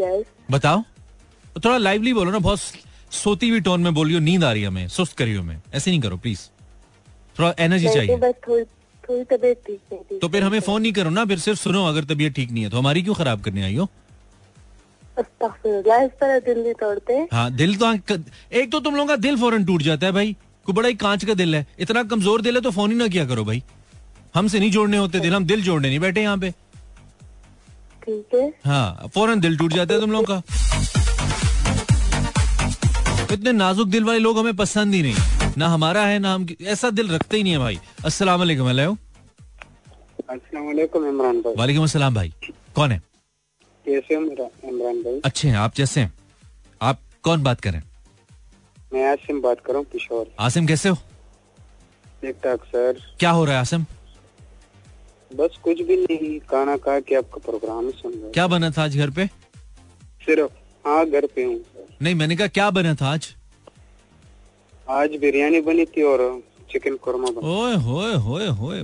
[0.00, 0.82] यस बताओ।
[1.64, 2.60] थोड़ा लाइवली बोलो ना बहुत
[3.14, 6.00] सोती हुई टोन में बोलियो नींद आ रही है हमें। सुस्त करियो हमें। ऐसे नहीं
[6.00, 6.40] करो प्लीज़
[7.36, 8.64] थोड़ा एनर्जी चाहिए। बस थोड़ी
[9.04, 11.84] थोड़ी तबीयत ठीक नहीं थी तो फिर हमें फ़ोन नहीं करो ना फिर सिर्फ़ सुनो
[11.86, 13.88] अगर तबीयत ठीक नहीं है तो हमारी क्यों खराब करने आई हो?
[15.18, 15.26] इस
[16.20, 17.92] तरह दिल नहीं तोड़ते। हाँ दिल तो
[18.52, 21.24] एक तो तुम लोगों का दिल फ़ौरन टूट जाता है भाई कोई बड़ा ही कांच
[21.24, 23.62] का दिल है इतना कमज़ोर दिल है तो फ़ोन ही ना किया करो भाई।
[24.34, 26.50] हमसे नहीं जोड़ने होते दिल हम दिल जोड़ने नहीं बैठे यहाँ पे।
[28.02, 30.42] ठीक है। हाँ फ़ौरन दिल टूट जाता है तुम लोगों का।
[33.34, 35.14] इतने नाजुक दिल वाले लोग हमें पसंद ही नहीं।
[35.58, 38.68] ना हमारा है ना हम ऐसा दिल रखते ही नहीं है भाई। अस्सलाम वालेकुम
[41.08, 42.32] इमरान भाई। वालेकुम अस्सलाम भाई।
[42.76, 42.98] कौन है?
[43.86, 45.20] कैसे मेरा इमरान भाई?
[45.24, 46.12] अच्छे हैं आप जैसे हैं।
[46.80, 47.82] आप कौन बात करें
[48.94, 50.96] मैं आसिम बात कर रहा हूँ किशोर। आसिम कैसे हो?
[52.20, 53.84] ठीक ठाक सर। क्या हो रहा है आसिम?
[55.30, 58.96] बस कुछ भी नहीं खाना खा के आपका प्रोग्राम सुन रहा क्या बना था आज
[58.96, 59.26] घर पे?
[60.20, 60.52] सिर्फ़
[60.88, 61.60] हाँ घर पे हूँ
[62.02, 63.34] नहीं मैंने कहा क्या बना था आज?
[64.90, 66.20] आज बिरयानी बनी थी और
[66.72, 68.82] चिकन कौरमा बना। ओए होए होए होए।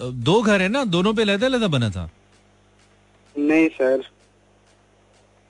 [0.00, 0.84] दो घर है ना?
[0.84, 2.08] दोनों पे अलग अलग बना था?
[3.34, 4.02] नहीं सर।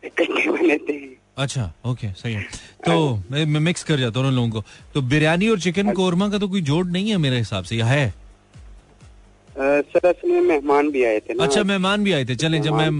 [0.02, 0.98] इकट्ठे बने थे।
[1.38, 2.42] अच्छा ओके सही है।
[2.86, 6.38] तो मैं मैं मिक्स कर जाता हूँ लोगों को। तो बिरयानी और चिकन कोरमा का
[6.38, 8.12] तो कोई जोड़ नहीं है मेरे हिसाब से या है?
[9.56, 12.74] सर असल में मेहमान भी आए थे ना। अच्छा मेहमान भी आए थे। चलें जब
[12.74, 12.90] मैं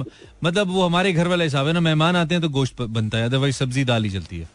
[0.44, 3.24] मतलब वो हमारे घर वाला हिसाब है ना मेहमान आते हैं तो गोश्त बनता है
[3.24, 4.48] अदरवाइज़ सब्ज़ी दाल ही चलती है।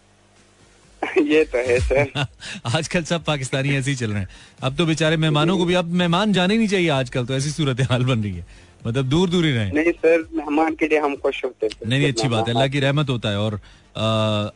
[1.28, 2.26] ये तो है सर।
[2.78, 4.30] आजकल सब पाकिस्तानी ऐसे ही चल रहे हैं।
[4.64, 7.82] अब तो बेचारे मेहमानों को भी अब मेहमान जाने नहीं चाहिए आजकल तो ऐसी सूरत
[7.92, 8.46] हाल बन रही है।
[8.88, 12.00] मतलब दूर दूर ही रहे। नहीं सर मेहमान के लिए हम खुश होते थे नहीं
[12.00, 13.60] नहीं अच्छी बात है अल्लाह की रहमत होता है और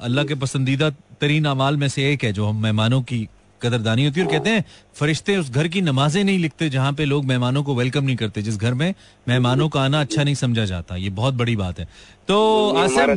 [0.02, 0.90] अल्लाह के पसंदीदा
[1.22, 3.28] तरीन अमाल में से एक है जो हम मेहमानों की
[3.62, 4.64] कदरदानी होती है। और कहते हैं
[4.96, 8.42] फरिश्ते उस घर की नमाजें नहीं लिखते जहाँ पे लोग मेहमानों को वेलकम नहीं करते
[8.42, 8.94] जिस घर में
[9.28, 11.88] मेहमानों का आना अच्छा नहीं समझा जाता। ये बहुत बड़ी बात है।
[12.28, 12.38] तो
[12.78, 13.16] आसिम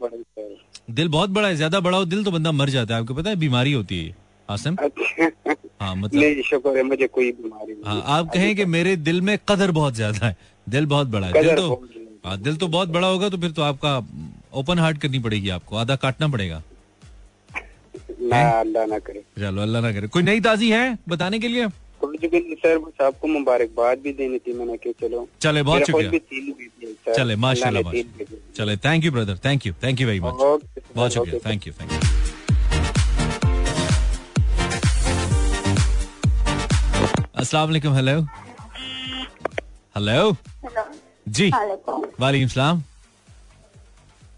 [0.00, 0.48] बड़ा है,
[0.90, 3.30] दिल बहुत बड़ा है ज़्यादा बड़ा हो दिल तो बंदा मर जाता है। आपको पता
[3.30, 4.14] है बीमारी होती है।
[4.48, 4.76] आसम?
[5.82, 9.20] हाँ मतलब नहीं शुक्र है मुझे कोई बीमारी नहीं हाँ आप कहें कि मेरे दिल
[9.20, 11.74] में कदर बहुत ज़्यादा है। दिल बहुत बड़ा है। दिल तो
[12.24, 13.96] हाँ दिल तो बहुत बड़ा होगा तो फिर तो आपका
[14.54, 16.62] ओपन हार्ट करनी पड़ेगी आपको। आधा काटना पड़ेगा।
[18.22, 21.66] ना अल्लाह ना करे। चलो अल्लाह ना करे। कोई नई ताजी है बताने के लिए?
[22.00, 27.12] कुछ भी सर बस आपको मुबारकबाद भी देनी थी मैंने कि चलो चले बहुत शुक्रिया।
[27.14, 27.92] चले माशाल्लाह
[28.56, 30.34] चले thank you brother thank you thank you very much
[30.96, 31.98] बहुत शुक्रिया थैंक यू थैंक यू
[37.36, 38.20] अस्सलाम वालेकुम हेलो
[39.96, 40.84] हेलो हेलो
[41.28, 42.80] जी। वालेकुम। सलाम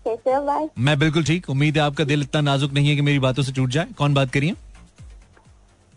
[0.04, 0.66] कैसे हो भाई?
[0.78, 3.52] मैं बिल्कुल ठीक उम्मीद है आपका दिल इतना नाजुक नहीं है कि मेरी बातों से
[3.52, 4.54] टूट जाए। कौन बात करिए?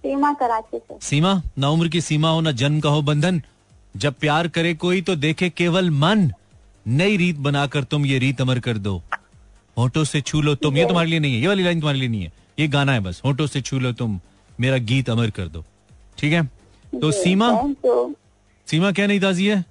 [0.04, 1.42] सीमा कराची से। सीमा?
[1.58, 3.42] ना उम्र की सीमा हो ना जन्म का हो बंधन।
[3.96, 6.32] जब प्यार करे कोई तो देखे केवल मन।
[6.86, 9.02] नई रीत बनाकर तुम ये रीत अमर कर दो।
[9.78, 12.10] होठों से छू लो तुम। ये तुम्हारे लिए नहीं है। ये वाली लाइन तुम्हारे लिए
[12.10, 14.20] नहीं है। ये गाना है बस। होठों से छू लो तुम।
[14.60, 15.64] मेरा गीत अमर कर दो।
[16.18, 16.44] ठीक है?
[16.94, 17.52] तो सीमा?
[17.84, 18.14] तो
[18.68, 19.64] सीमा क्या नहीं ताजी है?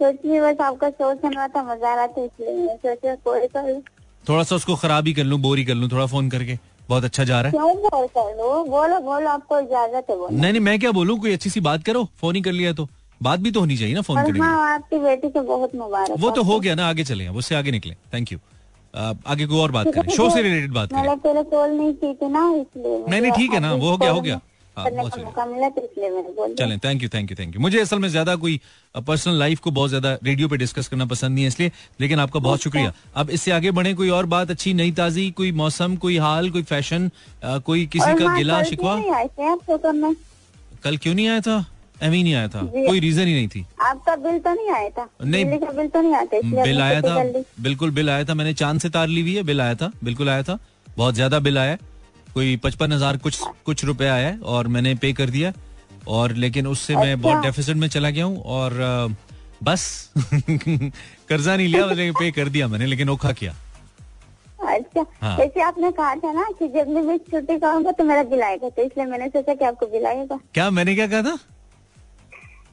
[0.00, 3.68] बस आपका शो सुन रहा था मज़ा आ रहा था इसलिए मैं सोचा कोई कर
[3.68, 3.82] लूँ।
[4.24, 6.58] थोड़ा सा उसको खराब ही कर लूँ बोरी कर लूँ थोड़ा फ़ोन करके।
[6.88, 10.60] बहुत अच्छा जा रहा है। क्यों बोल बोलो बोलो आपको इजाज़त है बोलो। नहीं नहीं
[10.62, 11.18] मैं क्या बोलूँ?
[11.20, 12.88] कोई अच्छी सी बात करो फ़ोन ही कर लिया तो।
[13.20, 16.30] बात भी तो होनी चाहिए ना फ़ोन करने हाँ आपकी बेटी को बहुत मुबारक वो
[16.30, 18.38] तो हो गया ना आगे चले उससे आगे निकले। थैंक यू
[18.94, 22.28] आगे कोई और बात करें। शो से रिलेटेड बात करें। मैंने कॉल नहीं की थी
[22.28, 24.40] ना इसलिए नहीं, नहीं, ठीक है ना, वो हो गया, हो गया।
[24.78, 28.60] तो चलें thank you thank you thank you मुझे असल में ज़्यादा कोई
[28.94, 32.40] पर्सनल लाइफ को बहुत ज़्यादा रेडियो पे डिस्कस करना पसंद नहीं है इसलिए लेकिन आपका
[32.40, 36.16] बहुत शुक्रिया। अब इससे आगे बढ़े कोई और बात अच्छी नई ताजी कोई मौसम कोई
[36.18, 37.10] हाल कोई फ़ैशन
[37.44, 38.96] कोई किसी का हाँ, गिला शिकवा?
[38.96, 40.14] करने
[40.84, 41.64] कल क्यों नहीं आया था?
[42.02, 45.08] एवी नहीं आया था। कोई रीजन ही नहीं थी। आपका बिल तो नहीं आया था?
[45.24, 48.80] नहीं। बिल तो नहीं आया था बिल आया था। बिल्कुल बिल आया था। मैंने चाँद
[48.80, 50.58] से तार ली हुई है बिल आया था। बिल्कुल आया था।
[50.96, 51.76] बहुत ज़्यादा बिल आया।
[52.34, 55.52] कोई पचपन हज़ार कुछ कुछ रुपए आया है और मैंने पे कर दिया।
[56.08, 58.72] और लेकिन उससे मैं बहुत अच्छा। डेफिसिट में चला गया हूँ और
[59.62, 59.82] बस
[61.28, 63.54] कर्जा नहीं लिया लेकिन पे कर दिया मैंने लेकिन ओखा किया।
[64.66, 68.68] अच्छा। हाँ। आपने कहा था ना कि जब मैं छुट्टी करूँगा तो मेरा बिल आएगा
[68.68, 71.38] तो इसलिए मैंने सोचा कि आपको बिल आएगा। क्या मैंने क्या कहा था?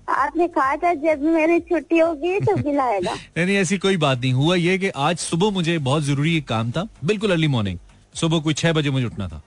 [0.08, 4.20] आपने कहा था जब मेरी छुट्टी होगी तो बिल आएगा। नहीं नहीं ऐसी कोई बात
[4.20, 7.80] नहीं। हुआ ये कि आज सुबह मुझे बहुत ज़रूरी एक काम था। बिल्कुल अर्ली मॉर्निंग
[8.16, 9.42] सुबह कोई छह बजे मुझे उठना था।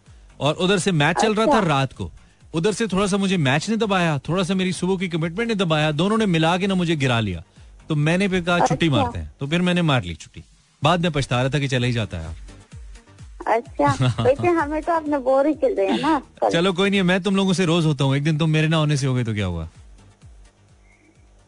[0.44, 2.10] और उधर से मैच चल रहा था अच्छा। रात को।
[2.54, 5.54] उधर से थोड़ा सा मुझे मैच ने दबाया थोड़ा सा मेरी सुबह की कमिटमेंट ने
[5.54, 7.42] दबाया दोनों ने मिला के ना मुझे गिरा लिया।
[7.88, 10.42] तो मैंने फिर कहा छुट्टी अच्छा। मारते हैं। तो फिर मैंने मार ली छुट्टी।
[10.82, 12.36] बाद में पछता रहा था कि चला ही जाता है।
[13.46, 17.20] अच्छा वैसे हमें तो आपने बोर ही चल रहे हैं ना। चलो कोई नहीं मैं
[17.22, 19.24] तुम लोगों से रोज होता हूँ। एक दिन तुम मेरे ना होने से हो गए
[19.24, 19.68] तो क्या हुआ?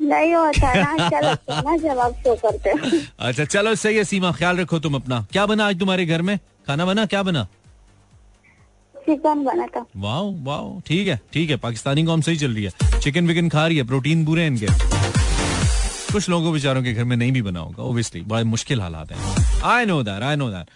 [0.01, 2.71] नहीं होता ना। चलो ना जब आप शो करते
[3.19, 6.39] अच्छा चलो सही है सीमा। ख्याल रखो तुम अपना। क्या बना आज तुम्हारे घर में?
[6.67, 7.07] खाना बना?
[7.07, 7.47] क्या बना?
[9.07, 13.01] चिकन बना था वाह वाह ठीक है ठीक है पाकिस्तानी कॉम सही चल रही है।
[13.01, 14.67] चिकन विकन खा रही है प्रोटीन बुरे हैं इनके।
[16.13, 19.63] कुछ लोगों बेचारों के घर में नहीं भी बना होगा ओबियसली बड़े मुश्किल हालात हैं।
[19.73, 20.67] I know that I know that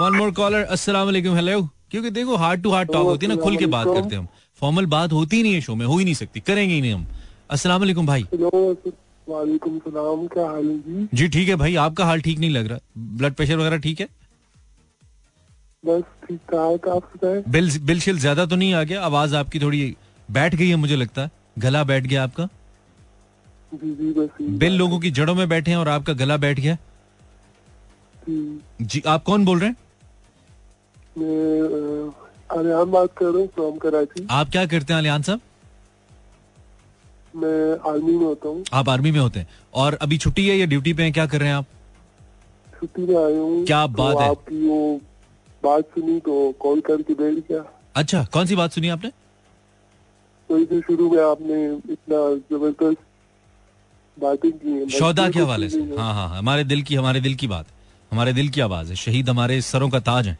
[0.00, 3.42] one more caller अस्सलाम वालेकुम हेलो क्योंकि देखो हार्ट टू हार्ट टॉक होती है ना
[3.42, 4.28] खुल के बात करते हैं हम।
[4.62, 6.92] फॉर्मल बात होती ही नहीं है शो में हो ही नहीं सकती करेंगे ही नहीं
[6.92, 7.06] हम।
[7.50, 8.26] अस्सलाम वालेकुम भाई।
[9.26, 11.08] वालेकुम सलाम क्या हाल है जी?
[11.14, 12.78] जी ठीक है भाई आपका हाल ठीक नहीं लग रहा।
[13.18, 14.08] ब्लड प्रेशर वगैरह ठीक है?
[15.82, 19.00] बस ठीक ठाक आप बिल बिल शिल ज़्यादा तो नहीं आ गया?
[19.02, 19.96] आवाज़ आपकी थोड़ी
[20.28, 22.48] बैठ गई है मुझे लगता है। गला बैठ गया आपका?
[23.74, 26.76] बिल लोगों की जड़ों में बैठे हैं और आपका गला बैठ गया?
[28.28, 29.76] जी, जी आप कौन बोल रहे हैं?
[31.18, 35.40] मैं बात कर रहा हूँ फ्रॉम कराची। आप क्या करते हैं अलियान साहब?
[37.36, 40.66] मैं आर्मी में होता हूँ। आप आर्मी में होते हैं। और अभी छुट्टी है या
[40.66, 41.12] ड्यूटी पे हैं?
[41.12, 41.66] क्या कर रहे हैं आप?
[42.80, 45.00] छुट्टी में आया हूँ। क्या बात तो है। आपकी वो
[45.64, 47.64] बात सुनी तो कॉल करके बैठ गया।
[47.96, 49.10] अच्छा कौन सी बात सुनी आपने?
[50.50, 52.18] वही जो शुरू में आपने इतना
[52.50, 53.02] ज़बरदस्त
[54.16, 57.46] बातें की शौदा के हवाले से। हाँ। हाँ हाँ, हमारे दिल की हमारे दिल की
[57.48, 57.66] बात
[58.12, 60.38] हमारे दिल की आवाज़ है। शहीद हमारे सरों का ताज है।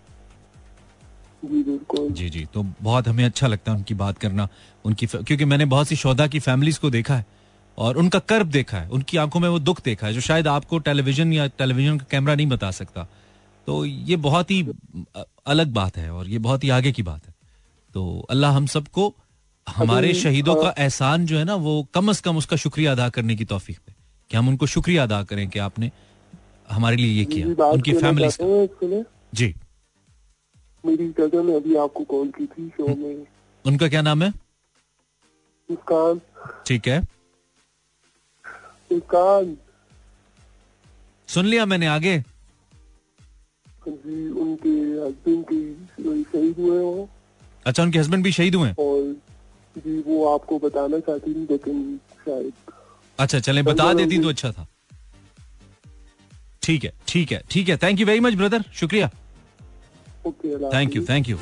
[1.44, 1.62] जी
[2.11, 4.48] जी जी तो बहुत हमें अच्छा लगता है उनकी बात करना
[4.85, 7.24] उनकी क्योंकि मैंने बहुत सी शौदा की फैमिलीज़ को देखा है
[7.78, 10.78] और उनका कर्ब देखा है उनकी आँखों में वो दुख देखा है जो शायद आपको
[10.88, 13.06] टेलीविज़न या टेलीविज़न का कैमरा नहीं बता सकता।
[13.66, 14.62] तो ये बहुत ही
[15.46, 17.35] अलग बात है और ये बहुत ही आगे की बात है।
[17.94, 19.14] तो अल्लाह हम सबको
[19.66, 23.37] हमारे शहीदों का एहसान जो है ना वो कम अज कम उसका शुक्रिया अदा करने
[23.37, 23.94] की तोफीक पे
[24.31, 25.90] कि हम उनको शुक्रिया अदा करें कि आपने
[26.68, 28.29] हमारे लिए ये किया उनकी फैमिली
[29.35, 29.55] जी।
[30.85, 33.27] मेरी कज़न अभी आपको कॉल की थी शो में।
[33.64, 34.29] उनका क्या नाम है?
[35.68, 36.20] मुस्कान
[36.66, 37.01] ठीक है।
[38.92, 39.57] मुस्कान
[41.29, 42.22] सुन लिया मैंने आगे।
[43.88, 44.71] जी उनके
[45.05, 45.61] हस्बैंड की
[46.25, 47.09] शहीद हुए हैं। वो
[47.66, 49.14] अच्छा उनके हस्बैंड भी शहीद हुए और
[49.77, 52.53] जी वो आपको बताना चाहती थी लेकिन शायद
[53.18, 54.66] अच्छा चलें बता देती तो अच्छा था।
[56.62, 59.11] ठीक है ठीक है ठीक है। Thank you very much brother शुक्रिया।
[60.75, 61.38] थैंक यू थैंक यू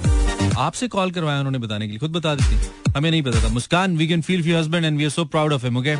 [0.58, 3.96] आपसे कॉल करवाया उन्होंने बताने के लिए खुद बता देती हमें नहीं पता था। Muskan
[3.96, 5.94] we can feel for husband and we are so proud of him okay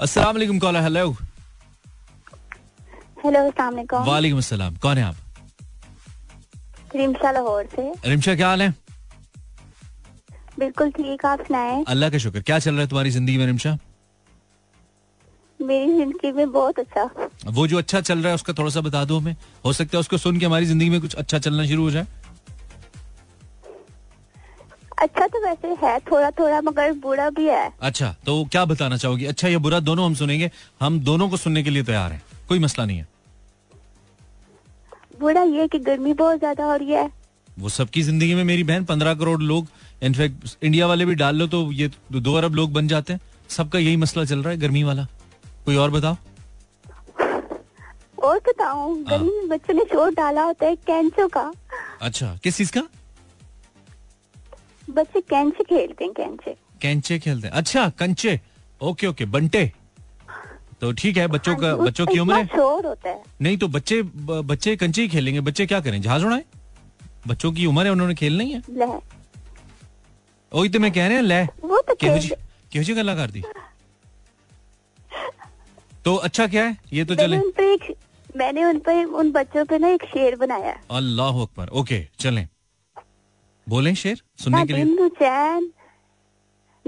[0.00, 1.10] अस्सलाम वालेकुम कॉलर हेलो
[3.24, 5.16] हेलो अस्सलाम वालेकुम वालेकुम अस्सलाम कौन है आप?
[6.94, 8.74] रिमशा लाहौर से। रिमशा क्या हाल है?
[10.58, 13.76] बिल्कुल ठीक आप सुनाएँ। अल्लाह का शुक्र। क्या चल रहा है तुम्हारी ज़िंदगी में रिमशा
[15.60, 19.04] मेरी ज़िंदगी में बहुत अच्छा। वो जो अच्छा चल रहा है उसका थोड़ा सा बता
[19.04, 21.82] दो हमें। हो सकता है उसको सुन के हमारी ज़िंदगी में कुछ अच्छा चलना शुरू
[21.82, 22.06] हो जाए।
[24.98, 29.26] अच्छा तो वैसे है थोड़ा थोड़ा मगर बुरा भी है। अच्छा तो क्या बताना चाहोगी?
[29.26, 32.58] अच्छा या बुरा दोनों हम सुनेंगे। हम दोनों को सुनने के लिए तैयार हैं। कोई
[32.58, 33.08] मसला नहीं है।
[35.20, 37.10] बुरा ये कि गर्मी बहुत ज़्यादा हो रही है।
[37.58, 39.66] वो सबकी ज़िंदगी में मेरी बहन पंद्रह करोड़ लोग
[40.02, 43.78] इनफैक्ट इंडिया वाले भी डाल लो तो ये दो अरब लोग बन जाते हैं। सबका
[43.78, 45.06] यही मसला चल रहा है गर्मी वाला।
[45.64, 46.16] कोई और बताओ?
[48.18, 51.50] और बताऊँ गर्मी में बच्चों ने शोर डाला होता है कैंचो का।
[52.00, 52.82] अच्छा किस चीज़ का?
[54.90, 58.40] बच्चे कैंचे खेलते हैं कैंचे। कैंचे खेलते हैं। अच्छा कंचे।
[58.80, 59.70] ओके ओके बंटे।
[60.82, 62.34] तो ठीक है बच्चों का हाँ बच्चों की उम्र
[63.06, 63.22] है?
[63.42, 66.00] नहीं तो बच्चे बच्चे कंचे ही खेलेंगे। बच्चे क्या करें?
[66.02, 66.44] जहाज़ उड़ाए?
[67.28, 68.52] बच्चों की उम्र है उन्होंने खेलना ही?
[68.52, 68.86] है ले
[70.52, 73.42] वही तो मैं कह रहे हैं ले तो खेल जी गल्ला कर दी।
[76.04, 76.76] तो अच्छा क्या है?
[76.92, 77.38] ये तो चले।
[78.36, 82.46] मैंने उन पर उन बच्चों पे ना एक शेर बनाया। अल्लाह अकबर। ओके चलें।
[83.66, 85.08] बोलें शेर सुनने के लिए?
[85.10, 85.70] चैन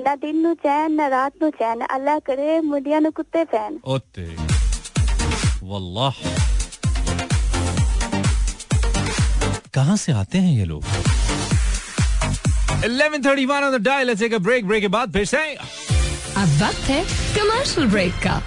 [0.04, 4.26] ना दिन नु चैन ना रात नु चैन अल्लाह करे मुंडिया नु कुत्ते फ़ैन ओते
[5.70, 6.14] वल्लाह
[9.74, 10.82] कहाँ से आते हैं ये लोग
[12.84, 15.38] 11:31 on the dial let's take a break break के बाद फिर से।
[16.42, 17.02] अब वक्त है
[17.36, 18.40] कमर्शियल ब्रेक का।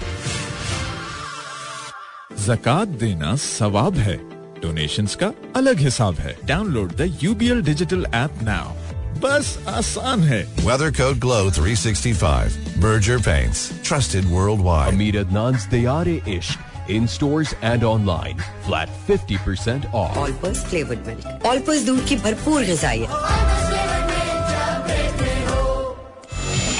[2.46, 4.16] जक़ात देना सवाब है।
[4.62, 8.81] डोनेशंस का अलग हिसाब है। Download the UBL digital app now
[9.21, 12.57] बस आसान है Weather Code Glow 365.
[12.81, 13.61] Berger Paints.
[13.83, 14.93] Trusted worldwide.
[14.93, 16.57] Amir Adnan's Dayare Ishq
[16.97, 18.43] in stores and online.
[18.67, 20.17] Flat 50% off.
[20.17, 23.09] Olpers flavoured milk Olpers दूध की भरपूर ग़िज़ाइयत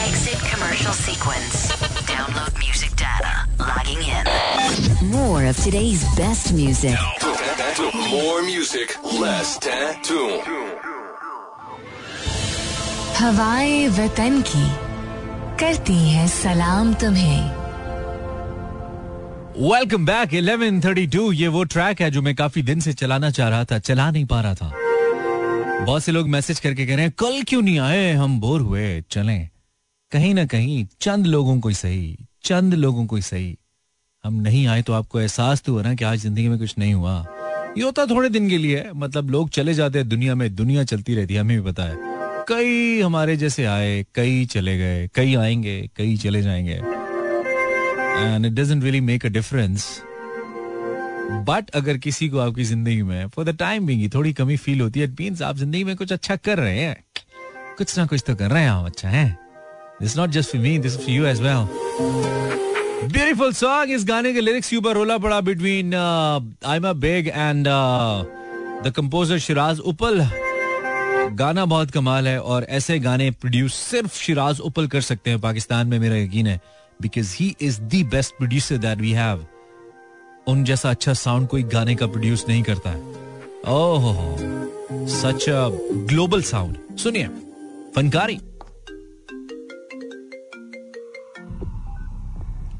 [0.08, 1.58] Exit commercial sequence.
[2.12, 3.34] Download music data.
[3.60, 5.12] Logging in.
[5.12, 6.98] More of today's best music.
[8.12, 10.71] More music, less tattoo.
[13.23, 14.69] हवाएँ वतन की
[15.57, 17.45] करती है सलाम तुम्हें।
[19.59, 23.65] वेलकम बैक 11:32 ये वो ट्रैक है जो मैं काफ़ी दिन से चलाना चाह रहा
[23.65, 24.73] था, चला नहीं पा रहा था।
[25.85, 28.13] बहुत से लोग मैसेज करके कह रहे हैं, कल क्यों नहीं आए?
[28.13, 29.49] हम बोर हुए, चलें।
[30.13, 33.57] कहीं ना कहीं, चंद लोगों को ही सही, चंद लोगों को ही सही।
[34.25, 36.95] हम नहीं आए तो आपको एहसास तो हो ना कि आज ज़िंदगी में कुछ नहीं
[36.95, 37.27] हुआ।
[37.79, 41.15] ये होता थोड़े दिन के लिए मतलब लोग चले जाते हैं दुनिया में, दुनिया चलती
[41.15, 42.12] रहती है, हमें भी पता है।
[42.49, 48.83] कई हमारे जैसे आए, कई चले गए, कई आएँगे, कई चले जाएँगे। And it doesn't
[48.83, 49.87] really make a difference
[51.49, 55.01] but अगर किसी को आपकी ज़िंदगी में फॉर द टाइम बिंग थोड़ी कमी फील होती
[55.01, 56.97] है इट मीन्स आप ज़िंदगी में कुछ अच्छा कर रहे हैं।
[57.79, 59.27] कुछ ना कुछ तो कर रहे हैं आप अच्छा है।
[60.03, 61.67] This not just for me this for you as well
[63.13, 67.67] beautiful song इस गाने के लिरिक्स ऊपर रोला पड़ा between I am a big and
[68.87, 70.21] the composer Shiraz Uppal
[71.33, 75.87] गाना बहुत कमाल है और ऐसे गाने प्रोड्यूस सिर्फ़ शिराज उपल कर सकते हैं, पाकिस्तान
[75.87, 76.61] में मेरा यकीन है
[77.03, 79.47] because he is the best producer that we have
[80.47, 83.01] उन जैसा अच्छा साउंड कोई गाने का प्रोड्यूस नहीं करता है।
[83.69, 85.69] ओह सच अ
[86.09, 87.29] ग्लोबल साउंड सुनिए,
[87.97, 88.39] फनकारी।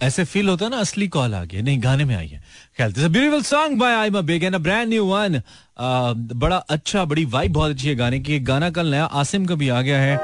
[0.03, 2.42] ऐसे फील होता है ना, असली कॉल आ गया, नहीं, गाने में आई है
[2.83, 5.41] ख्याल beautiful song by I am big and a brand new one
[6.37, 9.69] बड़ा अच्छा बड़ी वाइब बहुत अच्छी है गाने की। गाना कल नया आसिम का भी
[9.69, 10.17] आ गया है।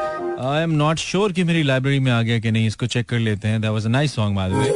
[0.49, 3.19] आई एम नॉट श्योर कि मेरी लाइब्रेरी में आ गया कि नहीं, इसको चेक कर
[3.19, 4.71] लेते हैं। That was a nice song by the way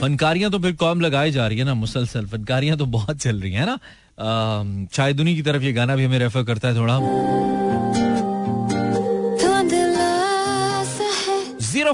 [0.00, 3.52] फनकारियाँ तो फिर कॉम लगाई जा रही है ना, मुसलसल। फनकारियाँ तो बहुत चल रही
[3.52, 3.78] है ना।
[4.92, 6.98] शायदुनी की तरफ़ ये गाना भी हमें रेफर करता है थोड़ा।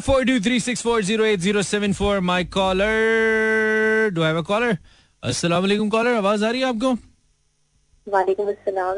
[0.00, 2.20] Four two three six four zero eight zero seven four.
[2.20, 4.11] My caller.
[4.11, 4.78] Do I have a caller?
[5.22, 6.92] अस्सलाम वालेकुम कॉलर आवाज़ आ रही है आपको?
[8.07, 8.96] वालेकुम अस्सलाम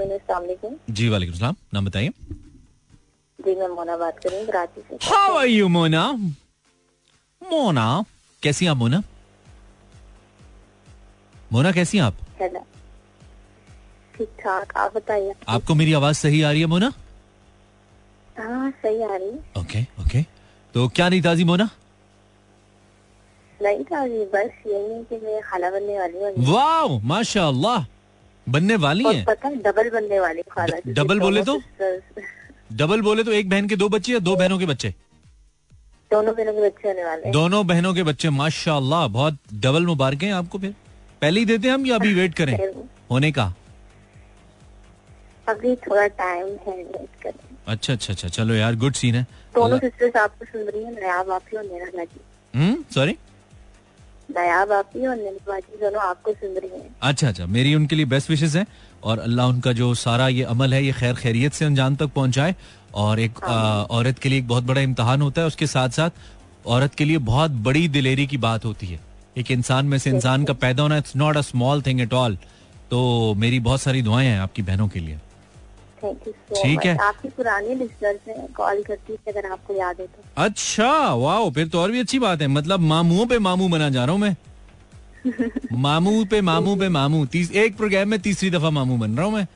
[0.91, 2.13] जी वालेकुम सलाम नाम बताइए।
[3.39, 6.11] जी मैं मोना बात कर रही हूँ कराची से। How are you Mona?
[7.43, 8.05] Mona
[8.43, 9.03] कैसी आप मोना?
[11.53, 12.15] मोना कैसी आप?
[12.41, 12.67] हेलो।
[14.17, 16.93] ठीक ठाक आप बताइए। आपको मेरी आवाज़ सही आ रही है मोना?
[18.39, 20.34] हाँ सही आ रही है। ओके ओके
[20.75, 21.69] तो क्या नहीं ताजी मोना?
[23.63, 27.85] नहीं था अभी बस यही है कि मैं खाला बनने वाली हूँ। वाह माशाल्लाह।
[28.47, 29.25] बनने वाली हैं?
[29.25, 31.61] पता है डबल बनने वाली खाला डबल बोले तो?
[32.83, 34.95] डबल बोले तो एक बहन के दो बच्चे या दो बहनों के बच्चे?
[36.11, 40.33] दोनों बहनों के बच्चे होने वाले दोनों बहनों के बच्चे माशाल्लाह बहुत डबल मुबारक हैं
[40.33, 40.75] आपको फिर।
[41.23, 42.57] पहले ही देते हैं हम या अभी वेट करें?
[43.11, 43.53] होने का।
[45.49, 49.23] अभी थोड़ा टाइम है वेट करें अच्छा अच्छा अच्छा। चलो यार गुड सीन है।
[49.55, 52.21] दोनों सिस्टर्स आपको सुन रही है नयाब आप ही और मेरा बाजी
[52.55, 52.77] हम्म?
[52.95, 53.17] सॉरी
[54.31, 57.97] नयाब आप ही और मेरी बाजी दोनों आपको सुन रही है। अच्छा अच्छा। मेरी उनके
[57.97, 58.67] लिए बेस्ट विशेष है
[59.03, 62.55] और अल्लाह उनका जो सारा ये अमल है ये खैर खैरियत से अंजाम तक पहुँचाए
[62.95, 66.67] और एक आ, औरत के लिए एक बहुत बड़ा इम्तहान होता है। उसके साथ साथ
[66.77, 69.01] औरत के लिए बहुत बड़ी दिलेरी की बात होती है।
[69.39, 72.37] एक इंसान में से इंसान का पैदा होना it's not a small thing at all
[72.91, 75.19] तो मेरी बहुत सारी दुआएँ हैं आपकी बहनों के लिए।
[76.05, 80.07] थैंक यू ठीक है। आपकी पुरानी लिस्टर्स हैं कॉल करती थी अगर आपको याद है
[80.07, 83.91] तो। अच्छा वाह फिर तो और भी अच्छी बात है। मतलब मामुओं पे मामू बना
[83.91, 84.37] जा रहा हूँ मैं।
[85.83, 89.35] मामू पे मामू पे मामू। तीस एक प्रोग्राम में तीसरी दफ़ा मामू बन रहा हूँ
[89.35, 89.47] मैं।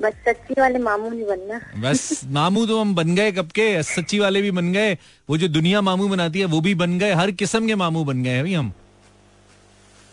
[0.00, 3.82] बस सच्ची वाले मामू नहीं बनना। बस मामू तो हम बन गए कब के?
[3.82, 4.92] सच्ची वाले भी बन गए।
[5.28, 8.22] वो जो दुनिया मामू बनाती है वो भी बन गए। हर किस्म के मामू बन
[8.22, 8.72] गए अभी हम।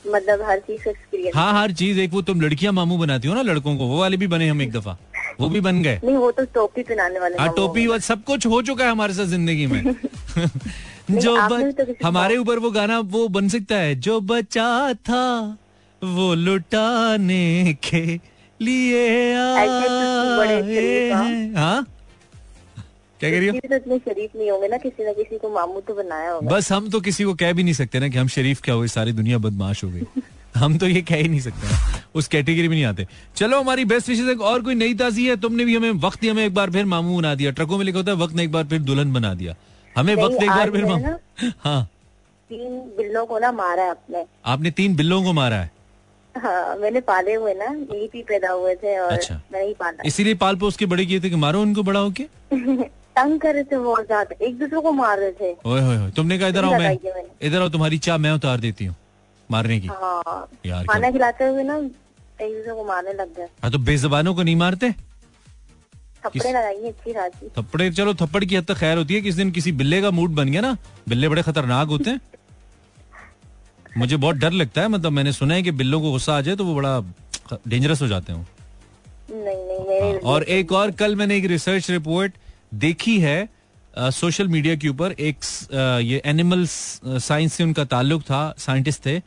[0.05, 3.41] मतलब हर चीज़ एक्सपीरियंस हाँ हर चीज़। एक वो तुम लड़कियाँ मामू बनाती हो ना
[3.41, 4.97] लड़कों को। वो वाले भी बने हम एक दफ़ा।
[5.39, 8.45] वो भी बन गए। नहीं वो तो टोपी पहनाने वाले हाँ टोपी वो सब कुछ
[8.47, 9.95] हो चुका है हमारे साथ ज़िंदगी में।
[11.11, 11.55] जो तो
[12.05, 15.25] हमारे ऊपर वो गाना वो बन सकता है जो बचा था
[16.01, 18.05] वो लुटाने के
[18.59, 21.13] लिए तो
[21.55, 21.85] हाँ।
[23.19, 23.53] क्या कह रही हो?
[23.53, 26.71] तो इतने शरीफ नहीं होंगे ना किसी न किसी को मामू तो बनाया होगा। बस
[26.71, 29.11] हम तो किसी को कह भी नहीं सकते ना कि हम शरीफ क्या हुए सारी
[29.13, 30.01] दुनिया बदमाश हो गई।
[30.55, 31.67] हम तो ये कह ही नहीं सकते
[32.15, 35.65] उस कैटेगरी में नहीं आते। चलो हमारी बेस्ट विशेष और कोई नई ताजी है तुमने
[35.65, 38.11] भी हमें वक्त ही हमें एक बार फिर मामू बना दिया। ट्रकों में लिखा होता
[38.11, 39.55] है वक्त ने एक बार फिर दुल्हन बना दिया।
[39.95, 41.15] हमें वक्त एक बार फिर मामू
[41.59, 41.83] हाँ।
[42.49, 45.71] तीन बिल्लों को ना मारा है आपने आपने तीन बिल्लों को मारा है?
[46.35, 50.07] हाँ मैंने पाले हुए ना यही भी पैदा हुए थे और अच्छा। मैंने ही पाला।
[50.07, 52.23] इसीलिए पाल पोस के बड़े किए थे कि मारो उनको बड़ा होके
[53.15, 56.37] तंग कर रहे थे बहुत ज़्यादा। एक दूसरे को मार रहे थे। ओए होए तुमने
[56.39, 56.97] कहा इधर आओ मैं।
[57.41, 58.95] इधर आओ तुम्हारी चाह मैं उतार देती हूँ।
[59.51, 61.79] मारने की। हाँ। यार खाना खिलाते हुए ना
[62.41, 64.91] को मारने लग गए हाँ तो बेजबानों को नहीं मारते?
[66.25, 67.91] थप्पड़े लगाई अच्छी खासी। थप्पड़े?
[67.91, 70.49] चलो थप्पड़ की हद तक खैर होती है किस दिन किसी बिल्ले का मूड बन
[70.51, 70.77] गया ना।
[71.09, 72.21] बिल्ले बड़े खतरनाक होते हैं।
[73.97, 76.55] मुझे बहुत डर लगता है मतलब मैंने सुना है कि बिल्लों को गुस्सा आ जाए
[76.55, 76.99] तो वो बड़ा
[77.67, 78.47] डेंजरस हो जाते हैं।
[79.31, 82.33] नहीं नहीं हाँ, और एक और कल मैंने एक रिसर्च रिपोर्ट
[82.73, 83.49] देखी है
[83.95, 85.37] सोशल मीडिया के ऊपर एक
[86.03, 89.21] ये एनिमल साइंस से उनका ताल्लुक था साइंटिस्ट थे।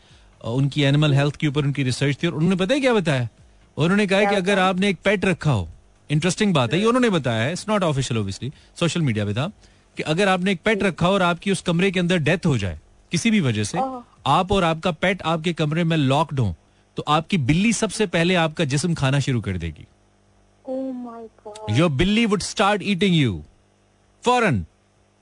[0.44, 3.28] उनकी एनिमल हेल्थ के ऊपर उनकी रिसर्च थी और उन्होंने पता है क्या बताया?
[3.76, 5.68] उन्होंने कहा कि अगर आपने एक पेट रखा हो
[6.10, 9.50] इंटरेस्टिंग बात है ये उन्होंने बताया है it's not official obviously social media पे था
[9.96, 12.56] कि अगर आपने एक पेट रखा हो और आपकी उस कमरे के अंदर डेथ हो
[12.58, 12.78] जाए
[13.12, 13.78] किसी भी वजह से
[14.26, 16.54] आप और आपका पेट आपके कमरे में लॉक्ड हो
[16.96, 19.86] तो आपकी बिल्ली सबसे पहले आपका जिस्म खाना शुरू कर देगी।
[20.64, 21.78] Oh.
[21.78, 23.42] योर बिल्ली वुड स्टार्ट ईटिंग यू
[24.24, 24.64] फ़ौरन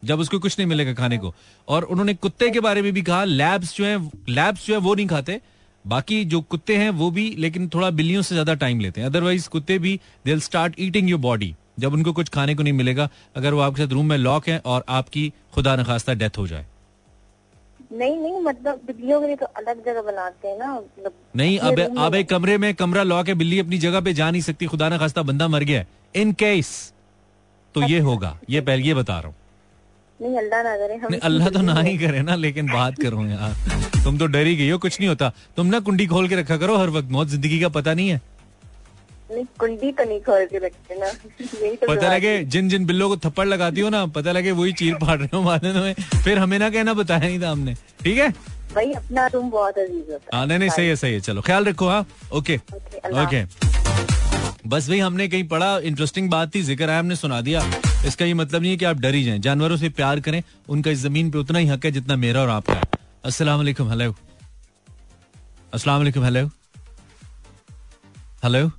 [0.02, 1.34] जब उसको कुछ नहीं मिलेगा खाने को।
[1.68, 3.98] और उन्होंने कुत्ते के बारे में भी कहा लैब्स जो है
[4.30, 5.40] लैब्स जो है वो नहीं खाते।
[5.84, 9.48] बाकी जो कुत्ते हैं वो भी लेकिन थोड़ा बिल्लियों से ज़्यादा टाइम लेते हैं। अदरवाइज़
[9.48, 13.54] कुत्ते भी they start eating your body जब उनको कुछ खाने को नहीं मिलेगा अगर
[13.54, 16.66] वो आपके साथ रूम में लॉक है और आपकी खुदा न खास्ता डेथ हो जाए।
[17.92, 21.80] नहीं नहीं मतलब बिल्लियों के लिए तो अलग जगह बनाते हैं ना मतलब नहीं अब
[21.80, 24.98] अब कमरे में कमरा लॉक है बिल्ली अपनी जगह पे जा नहीं सकती खुदा न
[24.98, 25.84] खास्ता बंदा मर गया
[26.16, 26.70] इन केस
[27.76, 29.34] तो ये होगा ये पहले ये बता रहा हूँ।
[30.20, 33.24] नहीं अल्लाह ना करे हम नहीं अल्लाह तो ना ही करे ना लेकिन बात करो
[33.24, 36.36] यार। तुम तो डरी ही गई हो कुछ नहीं होता। तुम ना कुंडी खोल के
[36.36, 38.20] रखा करो हर वक्त मौत ज़िंदगी का पता नहीं है।
[39.32, 41.08] नहीं कुंडी तो नहीं खोल के रखते ना।
[41.76, 44.94] तो पता लगे जिन जिन बिल्लों को थप्पड़ लगाती हो ना पता लगे वही चीर
[45.04, 48.30] फाड़ रहे हो मारने में फिर हमें ना कहना बताया नहीं था हमने। ठीक है?
[48.74, 51.64] भाई अपना रूम बहुत अज़ीज़ होता हाँ नहीं नहीं सही है सही है। चलो ख्याल
[51.64, 52.06] रखो हाँ?
[52.32, 52.56] ओके
[53.24, 53.44] ओके
[54.66, 57.60] बस भाई हमने कहीं पढ़ा इंटरेस्टिंग बात थी ज़िक्र है हमने सुना दिया।
[58.06, 60.90] इसका ये मतलब नहीं है कि आप डर ही जाएँ। जानवरों से प्यार करें उनका
[60.90, 62.82] इस ज़मीन पे उतना ही हक है जितना मेरा और आपका है।
[63.24, 64.14] अस्सलाम वालेकुम हेलो
[65.74, 66.46] अस्सलाम वालेकुम हेलो
[68.44, 68.70] हेलो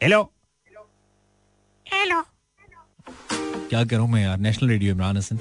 [0.00, 0.22] हेलो
[1.86, 2.22] हेलो
[3.68, 4.38] क्या करूँ मैं यार?
[4.38, 5.38] National radio Imran Hasan.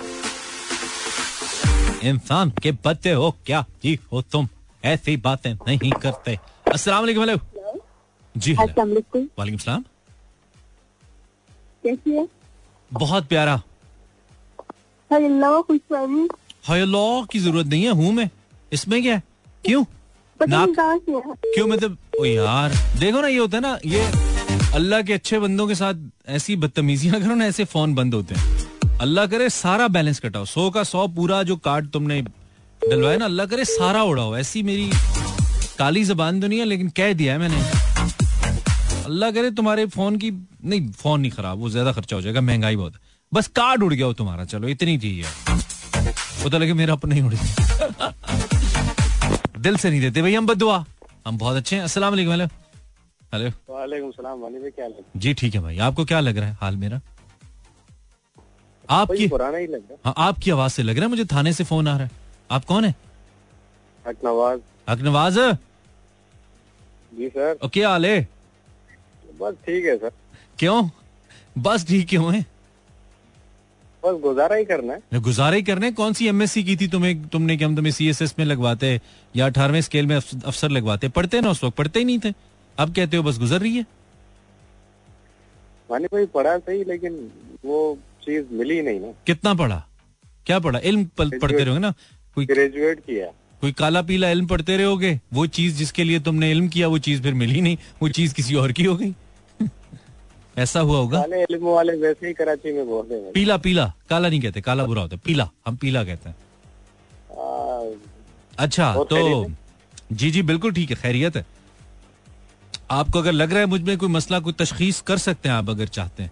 [2.03, 3.65] इंसान के बच्चे हो क्या?
[3.83, 4.47] जी हो तुम।
[4.85, 6.37] ऐसी बातें नहीं करते।
[6.73, 7.37] अस्सलाम वालेकुम हेलो
[8.37, 8.83] जी हेलो
[9.39, 9.83] वालेकुम सलाम.
[11.83, 12.27] कैसी है?
[12.93, 13.53] बहुत प्यारा.
[15.11, 15.61] अल्लाह
[17.31, 17.91] की ज़रूरत नहीं है?
[17.91, 18.29] हूँ मैं.
[18.73, 19.23] इसमें क्या है?
[19.65, 19.83] क्यों?
[20.39, 20.65] है।
[21.45, 22.73] क्यों मतलब ओ यार.
[22.99, 24.01] देखो ना ये होता है ना ये
[24.75, 25.95] अल्लाह के अच्छे बंदों के साथ
[26.39, 28.43] ऐसी बदतमीजियाँ करो ना ऐसे फ़ोन बंद होते हैं.
[29.01, 30.45] अल्लाह करे सारा बैलेंस कटाओ.
[30.45, 34.35] सौ का सौ पूरा जो कार्ड तुमने डलवाया ना अल्लाह करे सारा उड़ाओ.
[34.37, 34.89] ऐसी मेरी
[35.79, 37.84] काली जबान तो नहीं है लेकिन कह दिया है मैंने.
[39.05, 42.75] अल्लाह करे तुम्हारे फ़ोन की नहीं फ़ोन नहीं खराब वो ज़्यादा खर्चा हो जाएगा महँगाई
[42.75, 42.93] बहुत
[43.31, 45.25] बस कार्ड उड़ गया हो तुम्हारा चलो इतनी चाहिए
[46.43, 48.13] पता लगे मेरा अपना ही उड़ गया।
[49.65, 50.83] दिल से नहीं देते भाई हम बदुआ
[51.27, 52.45] हम बहुत अच्छे हैं। अस्सलाम वालेकुम हेलो
[53.33, 56.99] हेलो जी ठीक है भाई। आपको क्या लग रहा है हाल मेरा?
[58.89, 61.63] आपकी पुराना ही लग रहा हाँ। आपकी आवाज़ से लग रहा है मुझे थाने से
[61.63, 62.11] फ़ोन आ रहा है।
[62.51, 62.89] आप कौन है?
[62.89, 62.95] है
[64.09, 65.39] हक नवाज़। हक नवाज़।
[67.11, 68.27] जी सर। क्या हाल है?
[69.41, 70.11] बस ठीक है सर।
[70.59, 70.89] क्यों?
[71.57, 72.45] बस ठीक क्यों है?
[74.05, 77.57] बस गुजारा ही करना है। गुजारे ही करने कौन सी एमएससी की थी तुम्हें तुमने
[77.57, 79.01] कि हम तुम्हें सीएसएस में लगवाते
[79.35, 81.09] या अठारहवें स्केल में अफसर लगवाते?
[81.09, 81.77] पढ़ते ना उस वक्त?
[81.77, 82.33] पढ़ते ही नहीं थे।
[82.79, 83.85] अब कहते हो बस गुजर रही है।
[85.91, 87.31] वानी भाई पढ़ा सही लेकिन
[87.65, 89.87] वो चीज़ मिली नहीं ना। कितना पढ़ा?
[90.45, 90.79] क्या पढ़ा?
[90.79, 91.93] इल्म पढ़ते रहोगे ना?
[92.35, 93.25] कोई ग्रेजुएट किया।
[93.61, 95.19] कोई काला पीला इल्म पढ़ते रहोगे?
[95.33, 98.55] वो चीज़ जिसके लिए तुमने इल्म किया वो चीज़ फिर मिली नहीं। वो चीज़ किसी
[98.55, 99.13] और की हो गई।
[100.57, 101.23] ऐसा हुआ होगा?
[101.41, 105.15] इल्म वाले वैसे ही कराची में हैं। पीला पीला। काला नहीं कहते काला बुरा होता
[105.15, 106.35] है। पीला हम पीला कहते हैं।
[108.57, 109.45] अच्छा तो
[110.13, 111.45] जी जी बिल्कुल ठीक है खैरियत है।
[112.91, 115.87] आपको अगर लग रहा है मुझमें कोई मसला कोई तशखीस कर सकते हैं आप अगर
[115.89, 116.31] चाहते हैं।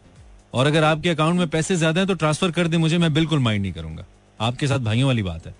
[0.53, 3.39] और अगर आपके अकाउंट में पैसे ज़्यादा हैं तो ट्रांसफ़र कर दें मुझे मैं बिल्कुल
[3.39, 4.05] माइंड नहीं करूँगा।
[4.39, 5.53] आपके साथ भाइयों वाली बात है।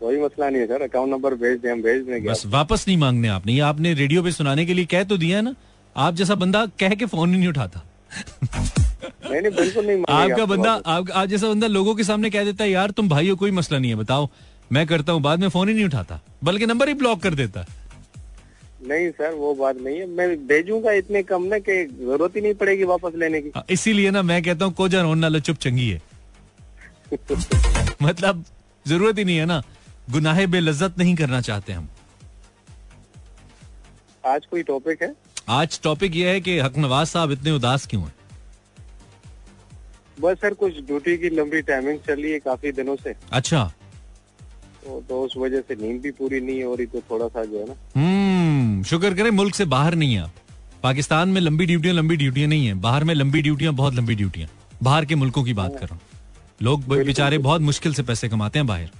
[0.00, 2.96] कोई मसला नहीं है सर अकाउंट नंबर भेज दें हम भेज देंगे बस वापस नहीं
[2.98, 5.54] मांगने आपने। ये आपने रेडियो पे सुनाने के लिए कह तो दिया है ना?
[5.96, 7.82] आप जैसा बंदा कह के फ़ोन ही नहीं उठाता।
[9.30, 12.64] नहीं नहीं बिल्कुल नहीं आपका बंदा आप, आप जैसा बंदा लोगों के सामने कह देता
[12.64, 14.28] है यार तुम भाई हो कोई मसला नहीं है बताओ।
[14.72, 17.64] मैं करता हूँ बाद में फ़ोन ही नहीं उठाता बल्कि नंबर ही ब्लॉक कर देता।
[18.88, 22.54] नहीं सर वो बात नहीं है। मैं भेजूँगा इतने कम ना कि ज़रूरत ही नहीं
[22.54, 26.00] पड़ेगी वापस लेने की। इसीलिए ना मैं कहता हूँ कोजा रोन नालो चुप चंगी है।
[28.02, 28.44] मतलब
[28.86, 29.62] ज़रूरत ही नहीं है ना।
[30.10, 31.88] गुनाहे बेलज्जत नहीं करना चाहते हम।
[34.24, 35.12] आज कोई टॉपिक है?
[35.48, 38.14] आज टॉपिक ये है कि हक नवाज़ साहब इतने उदास क्यों हैं?
[40.20, 43.64] बस सर कुछ ड्यूटी की लंबी टाइमिंग चल रही है काफ़ी दिनों से। अच्छा।
[44.84, 47.58] तो, तो उस वजह से नींद भी पूरी नहीं हो रही तो थोड़ा सा जो
[47.58, 50.32] है ना। हम्म शुक्र करें मुल्क से बाहर नहीं है आप।
[50.82, 54.48] पाकिस्तान में लंबी ड्यूटियाँ लंबी ड्यूटियाँ नहीं है। बाहर में लंबी ड्यूटियाँ बहुत लंबी ड्यूटियाँ
[54.82, 56.00] बाहर के मुल्कों की बात कर रहा हूँ।
[56.62, 58.90] लोग बेचारे बहुत मुश्किल से पैसे कमाते हैं बाहर।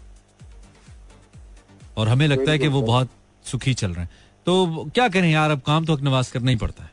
[1.97, 3.11] और हमें लगता है कि वो बहुत
[3.45, 4.11] सुखी चल रहे हैं।
[4.49, 6.91] तो क्या करें यार अब काम तो हक नवाज़ करना ही पड़ता है।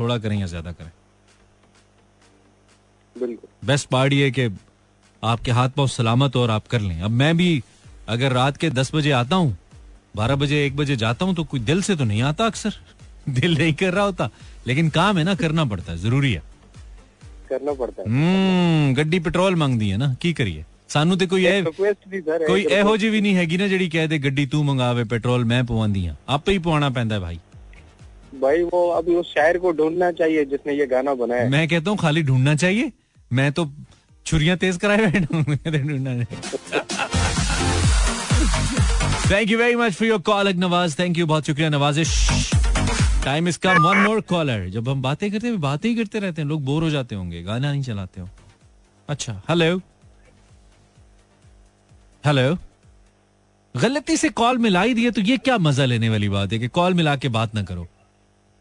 [0.00, 0.90] थोड़ा करें या ज़्यादा करें।
[3.16, 4.48] बिल्कुल। बेस्ट पार्ट ये कि
[5.22, 7.62] आपके हाथ पाँव सलामत और आप कर लें। अब मैं भी
[8.08, 9.56] अगर रात के दस बजे आता हूँ
[10.16, 12.74] बारह बजे एक बजे जाता हूँ तो कोई दिल से तो नहीं आता अक्सर।
[13.28, 14.28] दिल नहीं कर रहा होता।
[14.66, 16.42] लेकिन काम है ना करना पड़ता है ज़रूरी है।
[17.48, 20.64] करना पड़ता है। हम्म गड्डी पेट्रोल मांग दी है ना की करिए?
[20.93, 23.87] सानू ते कोई ए रिक्वेस्ट भी सर ਕੋਈ ਇਹੋ ਜਿਹੀ ਵੀ ਨਹੀਂ ਹੈਗੀ ਨਾ ਜਿਹੜੀ
[23.89, 27.37] ਕਹਿ ਦੇ ਗੱਡੀ ਤੂੰ ਮੰਗਾਵੇ ਪੈਟਰੋਲ ਮੈਂ ਪਵਾਉਂਦੀ ਆ ਆਪੇ ਹੀ ਪਵਾਉਣਾ ਪੈਂਦਾ भाई
[28.41, 31.91] भाई वो अभी उस शायर को ढूंढना चाहिए जिसने ये गाना बनाया है। मैं कहता
[31.91, 32.85] हूँ खाली ढूंढना चाहिए
[33.31, 33.65] मैं तो
[34.25, 35.57] छुरियां तेज कराए बैठा हूँ
[35.87, 36.13] ढूंढना
[39.31, 42.13] thank you very much for your call Nawaz thank you बहुत शुक्रिया नवाजिश
[43.25, 46.47] टाइम इसका वन मोर कॉलर जब हम बातें करते हैं बातें ही करते रहते हैं
[46.49, 48.27] लोग बोर हो जाते होंगे गाना नहीं चलाते हो
[49.09, 49.69] अच्छा हेलो
[52.26, 52.54] हेलो
[53.74, 56.68] गलती से कॉल मिला ही दिए तो ये क्या मज़ा लेने वाली बात है कि
[56.68, 57.86] कॉल मिला के बात ना करो।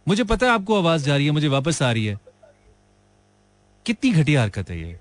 [0.07, 2.18] मुझे पता है आपको आवाज़ जा रही है मुझे वापस आ रही है।
[3.86, 4.99] कितनी घटिया हरकत है ये।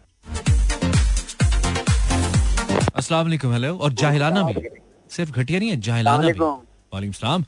[2.96, 4.68] अस्सलाम वालेकुम हेलो और जाहिलाना भी।
[5.10, 7.44] सिर्फ़ घटिया नहीं है जाहिलाना भी। वालेकुम। सलाम।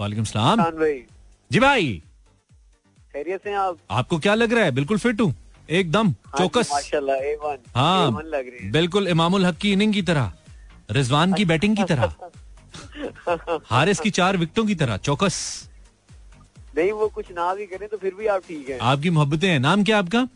[0.00, 0.64] वालेकुम सलाम।
[1.50, 2.02] जी भाई।
[3.12, 3.78] खैरियत से हैं आप?
[3.90, 4.70] आपको क्या लग रहा है?
[4.70, 5.34] बिल्कुल फिट हूँ।
[5.78, 6.70] एकदम हाँ चौकस।
[7.76, 10.32] हाँ A1 लग रही है। बिल्कुल इमामुल हक की इनिंग की तरह
[10.90, 12.14] रिजवान की बैटिंग की तरह
[13.70, 15.36] हारिस की चार विकेटों की तरह चौकस।
[16.76, 19.58] नहीं वो कुछ ना भी करें तो फिर भी आप ठीक है। आपकी मोहब्बतें हैं।
[19.60, 20.26] नाम क्या आपका?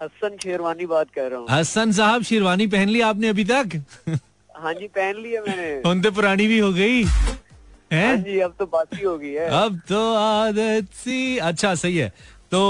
[0.00, 3.80] हसन शेरवानी बात कर रहा हूँ। हसन साहब शेरवानी पहन ली आपने अभी तक?
[4.56, 8.16] हाँ जी पहन लिया मैंने। उन तो पुरानी भी हो गई। हाँ?
[8.16, 12.12] जी अब तो बात ही हो गई है। अब तो आदत सी। अच्छा सही है।
[12.52, 12.60] तो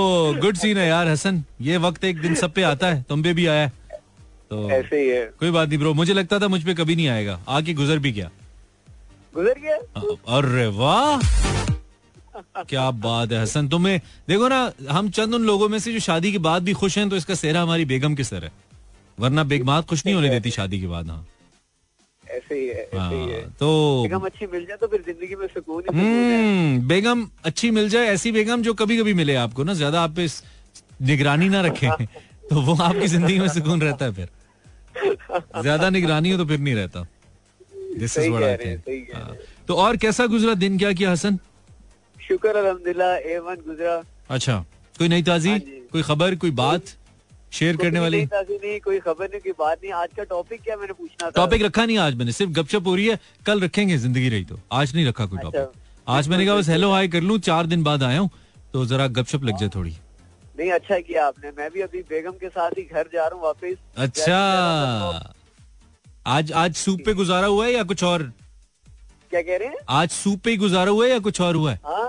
[0.41, 3.33] गुड सीन है यार हसन। ये वक्त एक दिन सब पे आता है तुम पे
[3.35, 3.72] भी आया है।
[4.51, 7.09] तो ऐसे ही है। कोई बात नहीं ब्रो मुझे लगता था मुझ पे कभी नहीं
[7.09, 8.31] आएगा। आके गुजर भी गया।
[9.35, 9.76] गुजर गया?
[10.37, 11.20] अरे वाह!
[12.68, 14.61] क्या बात है हसन तुम्हें देखो ना
[14.91, 17.35] हम चंद उन लोगों में से जो शादी के बाद भी खुश हैं तो इसका
[17.35, 18.53] सेहरा हमारी बेगम के सर है।
[19.18, 21.26] वरना बेगमात खुश नहीं होने देती शादी के बाद हाँ।
[22.39, 23.68] ऐसे ही है ऐसे ही है हाँ, तो
[24.03, 27.89] बेगम अच्छी मिल जाए तो फिर ज़िंदगी में सुकून ही है। हम्म बेगम अच्छी मिल
[27.89, 30.43] जाए ऐसी बेगम जो कभी कभी मिले आपको ना ज़्यादा आप इस
[31.03, 31.91] निगरानी ना रखे
[32.51, 34.28] तो वो आपकी ज़िंदगी में सुकून रहता है फिर।
[35.62, 37.07] ज़्यादा निगरानी हो तो फिर नहीं रहता।
[37.99, 41.39] This is what I think हैं। तो और कैसा गुजरा दिन क्या किया हसन?
[42.16, 44.57] शुक्र अल्हम्दुलिल्लाह ए वन गुजरा। अच्छा
[44.99, 45.59] कोई नई ताजी?
[45.93, 46.82] कोई खबर कोई बात?
[47.53, 50.92] शेयर करने वाली नहीं, कोई खबर नहीं कोई बात नहीं। आज का टॉपिक क्या मैंने
[50.92, 54.28] पूछना था। टॉपिक रखा नहीं आज मैंने सिर्फ़ गपशप हो रही है। कल रखेंगे ज़िंदगी
[54.28, 57.20] रही तो। आज नहीं रखा कोई अच्छा। टॉपिक आज मैंने कहा बस हेलो हाय कर
[57.22, 58.30] लूँ चार दिन बाद आया हूँ
[58.72, 59.96] तो जरा गपशप लग जाए थोड़ी।
[60.59, 63.44] नहीं अच्छा किया आपने। मैं भी अभी बेगम के साथ ही घर जा रहा हूँ
[63.44, 65.34] वापस। अच्छा।
[66.26, 68.22] आज आज सूप पे गुजारा हुआ है या कुछ और?
[69.30, 69.76] क्या कह रहे हैं?
[69.88, 71.80] आज सूप पे ही गुजारा हुआ है या कुछ और हुआ है?
[71.84, 72.09] हाँ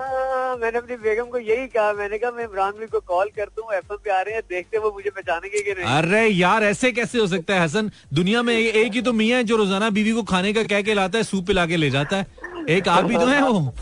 [0.56, 3.74] मैंने अपनी बेगम को यही कहा मैंने कहा मैं इमरान भाई को कॉल करता हूँ
[3.74, 5.96] एफ़ पे आ रहे हैं देखते वो मुझे पहचानेंगे कि नहीं.
[5.96, 7.90] अरे यार ऐसे कैसे हो सकता है हसन?
[8.14, 10.94] दुनिया में एक ही तो मियाँ है जो रोज़ाना बीवी को खाने का कह के
[10.94, 12.26] लाता है सूप पिला के ले जाता है।
[12.68, 13.74] एक आप भी तो है वो।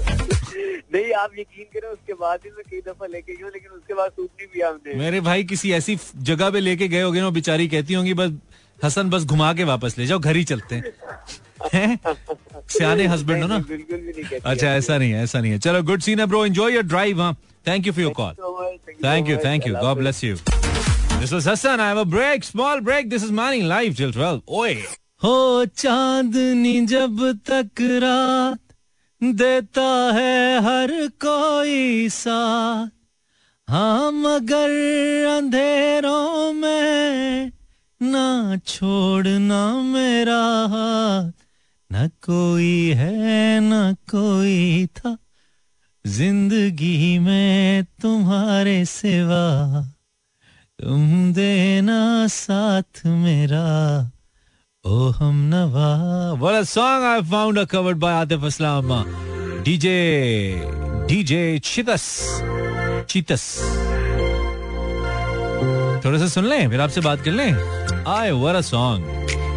[0.94, 4.10] नहीं आप यकीन करें उसके बाद ही मैं कई दफ़ा लेके गया लेकिन उसके बाद
[4.10, 5.98] सूप नहीं पिया हमने। मेरे भाई किसी ऐसी
[6.30, 8.32] जगह पे लेके गए होगे ना बेचारी कहती होंगी बस
[8.78, 10.92] हसन बस घुमा के वापस ले जाओ घर ही चलते हैं?
[11.74, 13.58] सियाने हस्बैंड हो ना?
[13.58, 16.26] बिल्कुल भी नहीं कहती अच्छा ऐसा नहीं है ऐसा नहीं है। चलो गुड सीन है
[16.26, 17.32] ब्रो एंजॉय योर ड्राइव हाँ
[17.66, 18.34] thank you for your call
[19.04, 22.80] thank you thank you God bless you this was Hasan I have a break small
[22.90, 24.74] break this is morning live till 12 ओए
[25.24, 28.60] हो चांदनी जब तक रात
[29.22, 30.90] देता है हर
[31.24, 32.88] कोई साथ।
[33.68, 34.70] हाँ मगर
[35.28, 37.50] अंधेरों में
[38.00, 40.40] ना छोड़ना मेरा
[40.74, 41.32] हाथ।
[42.06, 45.16] कोई है, ना कोई था।
[46.04, 49.82] ज़िंदगी में तुम्हारे सिवा
[50.78, 53.64] तुम देना साथ मेरा।
[54.84, 58.92] ओ हम नवा। बड़ा song I found covered by Atif Aslam
[59.64, 59.98] DJ
[61.08, 62.04] DJ चितस
[63.10, 63.44] चितस
[66.04, 69.47] थोड़ा सा सुन लें, फिर आपसे बात कर लें। आए वर अ सॉन्ग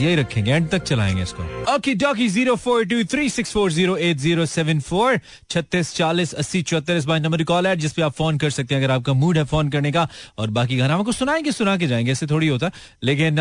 [0.00, 1.42] यही रखेंगे एंड तक चलाएँगे इसको।
[1.74, 5.20] Okay dokey zero four two three six four zero eight zero seven four
[5.50, 8.82] छत्तीस चालीस अस्सी चौहत्तर इस बार नंबर कॉल है जिसपे आप फ़ोन कर सकते हैं
[8.82, 12.12] अगर आपका मूड है फ़ोन करने का और बाकी गाना हमको सुनाएँगे सुना के जाएँगे
[12.12, 12.70] ऐसे थोड़ी होता
[13.02, 13.36] लेकिन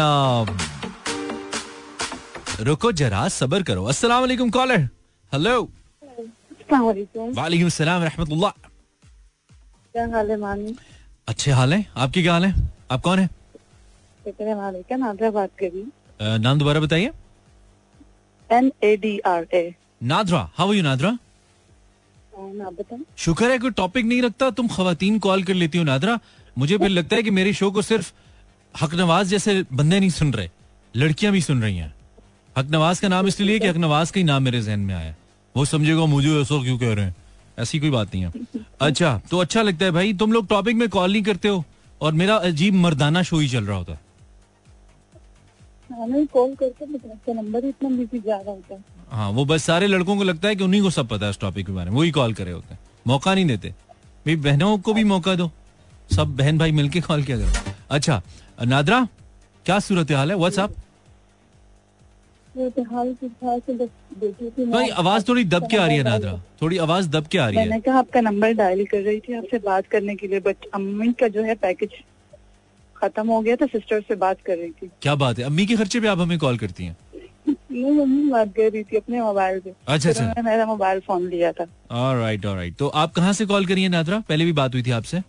[2.62, 4.90] रुको जरा सबर करो। अस्सलाम वालेकुम कॉलर
[5.32, 5.62] हेलो
[6.72, 8.52] वालेकुम। सलाम रहमतुल्लाह।
[9.94, 10.76] क्या हाल है मानी
[11.28, 11.86] अच्छे हाल है?
[11.96, 12.54] आपकी क्या हाल है?
[12.92, 13.30] आप कौन है?
[14.28, 15.84] है बात करी
[16.20, 17.12] नाम दोबारा बताइए?
[18.50, 21.18] N A D R A Nadra how you Nadra?
[23.18, 26.20] शुक्र है कोई टॉपिक नहीं रखता तुम खवातीन कॉल कर लेती हो नादरा।
[26.58, 28.12] मुझे फिर लगता है कि मेरे शो को सिर्फ़
[28.76, 30.50] हक नवाज़ जैसे बंदे नहीं सुन रहे
[30.94, 31.94] लड़कियाँ भी सुन रही हैं।
[32.56, 35.16] हक नवाज़ का नाम इसलिए कि हक नवाज़ का ही नाम मेरे जहन में आया।
[35.56, 37.16] वो समझेगा मुझे ऐसा क्यों कह रहे हैं?
[37.60, 38.32] ऐसी कोई बात नहीं है।
[38.82, 41.64] अच्छा तो अच्छा लगता है भाई तुम लोग टॉपिक में कॉल नहीं करते हो
[42.02, 44.00] और मेरा अजीब मर्दाना शो ही चल रहा होता। है
[45.94, 50.18] हमें कॉल करके लेकिन नंबर इतना बिज़ी जा होता है। हाँ वो बस सारे लड़कों
[50.18, 52.12] को लगता है कि उन्हीं को सब पता है इस टॉपिक के बारे में। वही
[52.12, 55.50] कॉल करे होते हैं। मौका नहीं देते। भाई बहनों को भी मौका दो।
[56.16, 58.22] सब बहन भाई मिलके कॉल किया करो। अच्छा
[58.66, 59.08] नादरा
[59.66, 60.38] क्या सूरत हाल है?
[60.50, 60.68] तो
[64.60, 67.48] मैं। भाई आवाज़ थोड़ी दब के आ रही है नादरा। थोड़ी आवाज़ दब के आ
[67.48, 70.40] रही है। मैंने कहा आपका नंबर डायल कर रही थी आपसे बात करने के लिए
[70.40, 71.90] बट अम्मी का जो है पैकेज
[72.98, 75.44] खत्म हो गया था सिस्टर से बात कर रही थी। क्या बात है?
[75.46, 76.96] अम्मी के खर्चे पे आप हमें कॉल करती हैं?
[77.48, 81.28] नहीं मम्मी बात कर रही थी अपने मोबाइल पे। अच्छा, अच्छा। उन्होंने मेरा मोबाइल फ़ोन
[81.30, 81.66] लिया था।
[82.02, 84.20] ऑलराइट ऑलराइट तो आप कहाँ से कॉल करिए नादरा?
[84.30, 85.22] पहले भी बात हुई थी आपसे।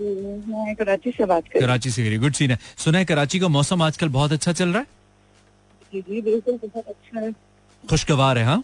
[0.00, 3.38] मैं कराची से बात कर रही कराची से करिए। गुड सीन है। सुना है कराची
[3.38, 4.86] का मौसम आजकल बहुत अच्छा चल रहा है?
[5.92, 7.32] जी जी बिल्कुल बहुत अच्छा है।
[7.84, 8.62] खुशगवार है हाँ?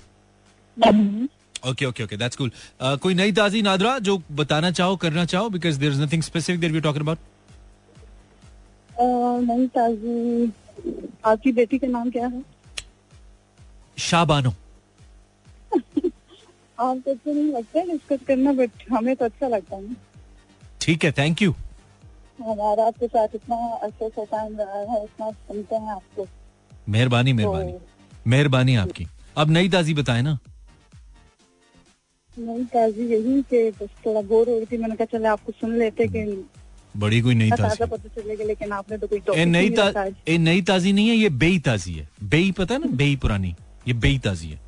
[1.68, 2.50] Okay okay okay that's cool
[3.02, 6.72] कोई नई ताजी नादरा जो बताना चाहो करना चाहो because there is nothing specific that
[6.72, 7.18] we talking about
[9.01, 10.53] नहीं ताजी
[11.24, 12.42] आपकी बेटी का नाम क्या है?
[13.99, 14.51] शाबानो।
[16.80, 19.96] आपको अच्छा नहीं लगता डिस्कस करना बट हमें तो अच्छा लगता है
[20.80, 21.53] ठीक है थैंक यू
[22.44, 26.26] हमारा आपके साथ इतना अच्छा सा टाइम रहा है इतना सुनते हैं आपको
[26.88, 27.74] मेहरबानी मेहरबानी।
[28.26, 30.38] मेहरबानी आपकी। अब नई ताजी बताए ना।
[32.38, 35.78] नहीं ताजी यही कि बस थोड़ा बोर हो रही थी मैंने कहा चले आपको सुन
[35.78, 36.24] लेते कि
[36.97, 37.86] बड़ी कोई नई ताज़ा।
[38.45, 39.45] लेकिन आपने तो कोई
[40.39, 42.86] नई ताजी नहीं है ये बेई ताजी है। बेई पता है ना?
[42.97, 43.55] बेई पुरानी।
[43.89, 44.59] ये बेई ताजी है।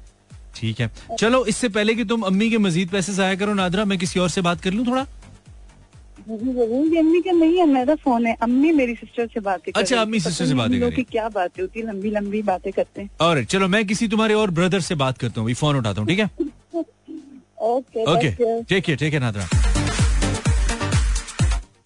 [0.56, 3.98] ठीक है। चलो इससे पहले कि तुम अम्मी के मजीद पैसे जाया करो नादरा मैं
[3.98, 5.06] किसी और से बात कर लूँ थोड़ा?
[6.30, 10.46] अम्मी का नहीं है मेरा फ़ोन है। अम्मी मेरी सिस्टर से बातें अच्छा, अम्मी सिस्टर
[10.46, 13.68] से बातें कर की क्या बातें होती है। लंबी लंबी बातें करते हैं। और चलो
[13.68, 16.30] मैं किसी तुम्हारे और ब्रदर से बात करता हूँ। फ़ोन उठाता हूँ ठीक है?
[17.62, 18.68] Okay okay thank you.
[18.68, 19.69] Take care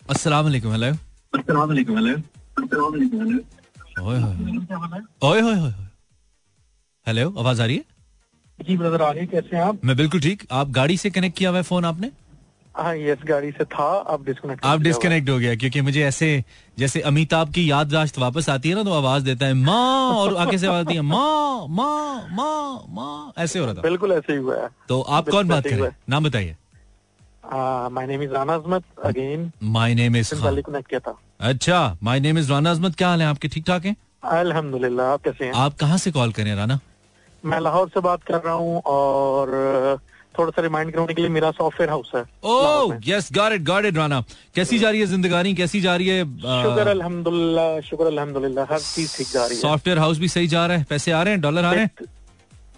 [0.08, 0.90] take care Nadra
[1.34, 2.14] अस्सलाम वालेकुम हेलो
[2.62, 3.38] अस्सलाम
[4.02, 4.34] ओए होए
[5.22, 5.72] ओए होए होए
[7.06, 7.84] हेलो आवाज़ आ रही है?
[8.58, 9.78] जी ब्रदर आ रही कैसे हैं आप?
[9.84, 12.10] मैं बिल्कुल ठीक। आप गाड़ी से कनेक्ट किया हुआ है फ़ोन आपने?
[12.74, 16.28] हाँ यस गाड़ी से था। आप डिस्कनेक्ट आप डिस्कनेक्ट हो गया क्योंकि मुझे ऐसे
[16.78, 20.58] जैसे अमिताभ की याददाश्त वापस आती है ना तो आवाज़ देता है माँ और आगे
[20.58, 24.38] से आवाज़ आती है माँ माँ माँ माँ ऐसे हो रहा था। बिल्कुल ऐसे ही
[24.38, 26.56] हुआ है। तो आप कौन बात करें ऐसे नाम बताइए।
[27.52, 31.18] My name is Rana Azmat again my name is पहले कनेक्ट किया था
[31.50, 33.48] अच्छा my name is Rana Azmat क्या हाल है आपके?
[33.48, 33.96] ठीक ठाक हैं?
[34.24, 35.52] अल्हम्दुलिल्लाह आप कैसे हैं?
[35.52, 36.78] आप कहाँ से कॉल करें राना
[37.44, 39.98] मैं लाहौर से बात कर रहा हूँ और
[40.38, 43.84] थोड़ा सा रिमाइंड करने के लिए मेरा सॉफ्टवेयर हाउस है ओह yes got it got
[43.84, 44.22] it Rana
[44.54, 45.54] कैसी जा रही है जिंदगानी?
[45.54, 49.98] कैसी जा रही है शुक्र अल्हम्दुलिल्लाह शुक्र अल्हम्दुलिल्लाह हर चीज़ ठीक जा रही है। सॉफ्टवेयर
[49.98, 50.84] हाउस भी सही जा रहा है?
[50.90, 51.40] पैसे आ रहे हैं?
[51.40, 51.90] डॉलर आ रहे हैं?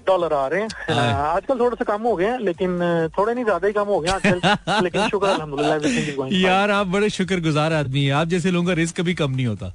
[0.07, 0.69] डॉलर आ रहे हैं।
[1.15, 2.79] आजकल थोड़ा सा कम हो गए हैं लेकिन
[3.19, 6.33] थोड़े नहीं ज़्यादा ही कम हो गए आजकल लेकिन शुक्र अल्हम्दुलिल्लाह fine.
[6.35, 9.73] यार आप बड़े शुक्रगुजार आदमी हैं। आप जैसे लोगों का रिस्क कभी कम नहीं होता।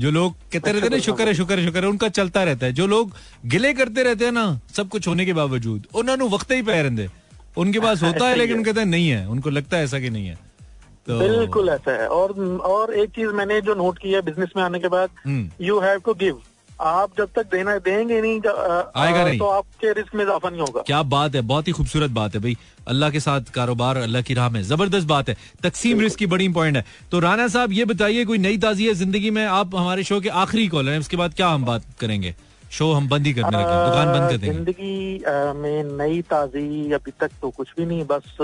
[0.00, 2.66] जो लोग कहते रहते हैं ना शुक्र है शुक्र है शुक्र है उनका चलता रहता
[2.66, 3.12] है। जो लोग
[3.46, 7.08] गिले करते रहते हैं ना सब कुछ होने के बावजूद उन्होंने वक्त ही पै रहते
[7.56, 10.26] उनके पास होता है लेकिन कहते हैं नहीं है। उनको लगता है ऐसा कि नहीं
[10.26, 10.38] है।
[11.06, 12.32] तो बिल्कुल ऐसा है। और
[12.66, 16.00] और एक चीज़ मैंने जो नोट की है बिज़नेस में आने के बाद यू हैव
[16.06, 16.38] टू गिव
[16.84, 18.40] आप जब तक देना देंगे नहीं
[18.96, 22.10] आएगा नहीं। तो आपके रिस्क में इजाफा नहीं होगा। क्या बात है बहुत ही खूबसूरत
[22.12, 22.56] बात है भाई।
[22.88, 26.44] अल्लाह के साथ कारोबार अल्लाह की राह में। ज़बरदस्त बात है। तकसीम रिस्क की बड़ी
[26.44, 29.44] इंपॉर्टेंट है। तो राना साहब ये बताइए कोई नई ताजी है ज़िंदगी में?
[29.46, 32.34] आप हमारे शो के आखिरी कॉलर हैं उसके बाद क्या हम बात करेंगे?
[32.70, 35.24] शो हम बंद ही करने लगे दुकान बंद कर देंगे। ज़िंदगी
[35.58, 38.36] में नई ताजी अभी तक तो कुछ भी नहीं बस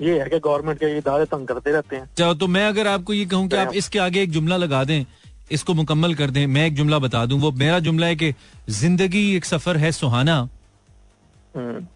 [0.00, 3.12] ये है कि गवर्नमेंट के इदारे तंग करते रहते हैं। चलो तो मैं अगर आपको
[3.14, 5.04] ये कहूँ कि आप इसके आगे एक जुमला लगा दें
[5.50, 8.34] इसको मुकम्मल कर दें। मैं एक जुमला बता दूँ। वो मेरा जुमला है कि
[8.70, 10.36] ज़िंदगी एक सफ़र है सुहाना।
[11.56, 11.86] हम्म।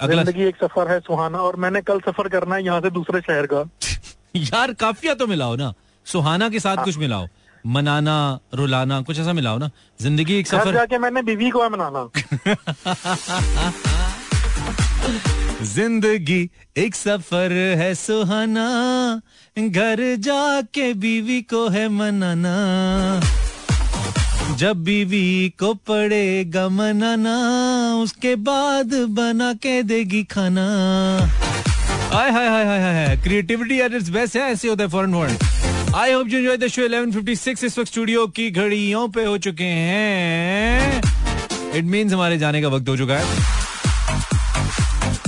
[0.00, 3.20] अगला ज़िंदगी एक सफ़र है सुहाना और मैंने कल सफ़र करना है यहाँ से दूसरे
[3.20, 3.64] शहर का।
[4.36, 5.72] यार काफिया तो मिलाओ ना।
[6.06, 7.26] सुहाना के साथ कुछ मिलाओ।
[7.66, 9.70] मनाना रुलाना कुछ ऐसा मिलाओ ना।
[10.00, 12.08] ज़िंदगी एक सफ़र जाके मैंने बीवी को है मनाना।
[15.62, 18.64] ज़िंदगी एक सफ़र है सुहाना,
[19.56, 23.20] घर जाके बीवी को है मनाना।
[24.58, 27.36] जब बीवी को पड़ेगा मनाना,
[28.02, 30.66] उसके बाद बना के देगी खाना।
[32.12, 35.94] हाय हाय हाय हाय हाय क्रिएटिविटी एट इट्स बेस्ट है, ऐसे होता है फॉरन world
[35.94, 39.64] I hope you enjoy the show 1156 इस वक्त स्टूडियो की घड़ियों पे हो चुके
[39.64, 41.02] हैं।
[41.74, 43.64] इट मींस हमारे जाने का वक्त हो चुका है।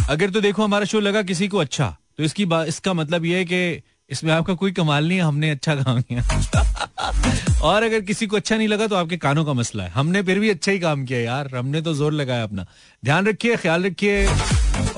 [0.09, 3.45] अगर तो देखो हमारा शो लगा किसी को अच्छा तो इसकी इसका मतलब ये है
[3.45, 8.37] कि इसमें आपका कोई कमाल नहीं है हमने अच्छा काम किया। और अगर किसी को
[8.37, 11.05] अच्छा नहीं लगा तो आपके कानों का मसला है। हमने फिर भी अच्छा ही काम
[11.05, 12.67] किया यार हमने तो ज़ोर लगाया अपना।
[13.03, 14.27] ध्यान रखिए ख्याल रखिए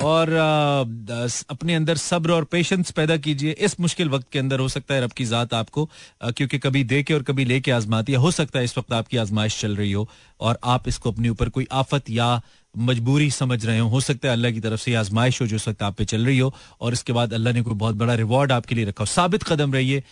[0.01, 0.81] और आ,
[1.49, 5.03] अपने अंदर सब्र और पेशेंस पैदा कीजिए। इस मुश्किल वक्त के अंदर हो सकता है
[5.03, 5.89] रब की जात आपको
[6.23, 9.17] क्योंकि कभी दे के और कभी लेके आजमाती है। हो सकता है इस वक्त आपकी
[9.17, 10.07] आजमाइश चल रही हो
[10.39, 12.41] और आप इसको अपने ऊपर कोई आफत या
[12.75, 15.67] मजबूरी समझ रहे हो। हो सकता है अल्लाह की तरफ़ से आजमाइश हो जो इस
[15.67, 18.51] वक्त आप पे चल रही हो और इसके बाद अल्लाह ने कोई बहुत बड़ा रिवॉर्ड
[18.51, 20.03] आपके लिए रखा हो। साबित कदम रहिए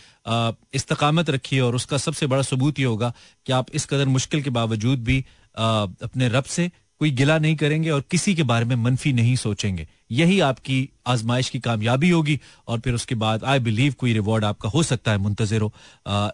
[0.73, 3.13] इस्तकामत रखिए और उसका सबसे बड़ा सबूत ये होगा
[3.45, 5.23] कि आप इस कदर मुश्किल के बावजूद भी
[5.57, 9.35] आ, अपने रब से कोई गिला नहीं करेंगे और किसी के बारे में मनफी नहीं
[9.35, 14.45] सोचेंगे। यही आपकी आजमाइश की कामयाबी होगी और फिर उसके बाद आई बिलीव कोई रिवॉर्ड
[14.45, 15.71] आपका हो सकता है मुंतजर हो।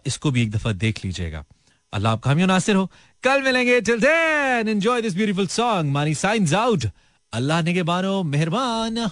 [0.06, 1.44] इसको भी एक दफ़ा देख लीजिएगा।
[1.96, 2.84] अल्लाह आप कामयाब नासिर हो।
[3.24, 6.84] कल मिलेंगे till then enjoy this beautiful song मानी साइंस आउट
[7.32, 9.08] अल्लाह ने के बारो मेहरबान।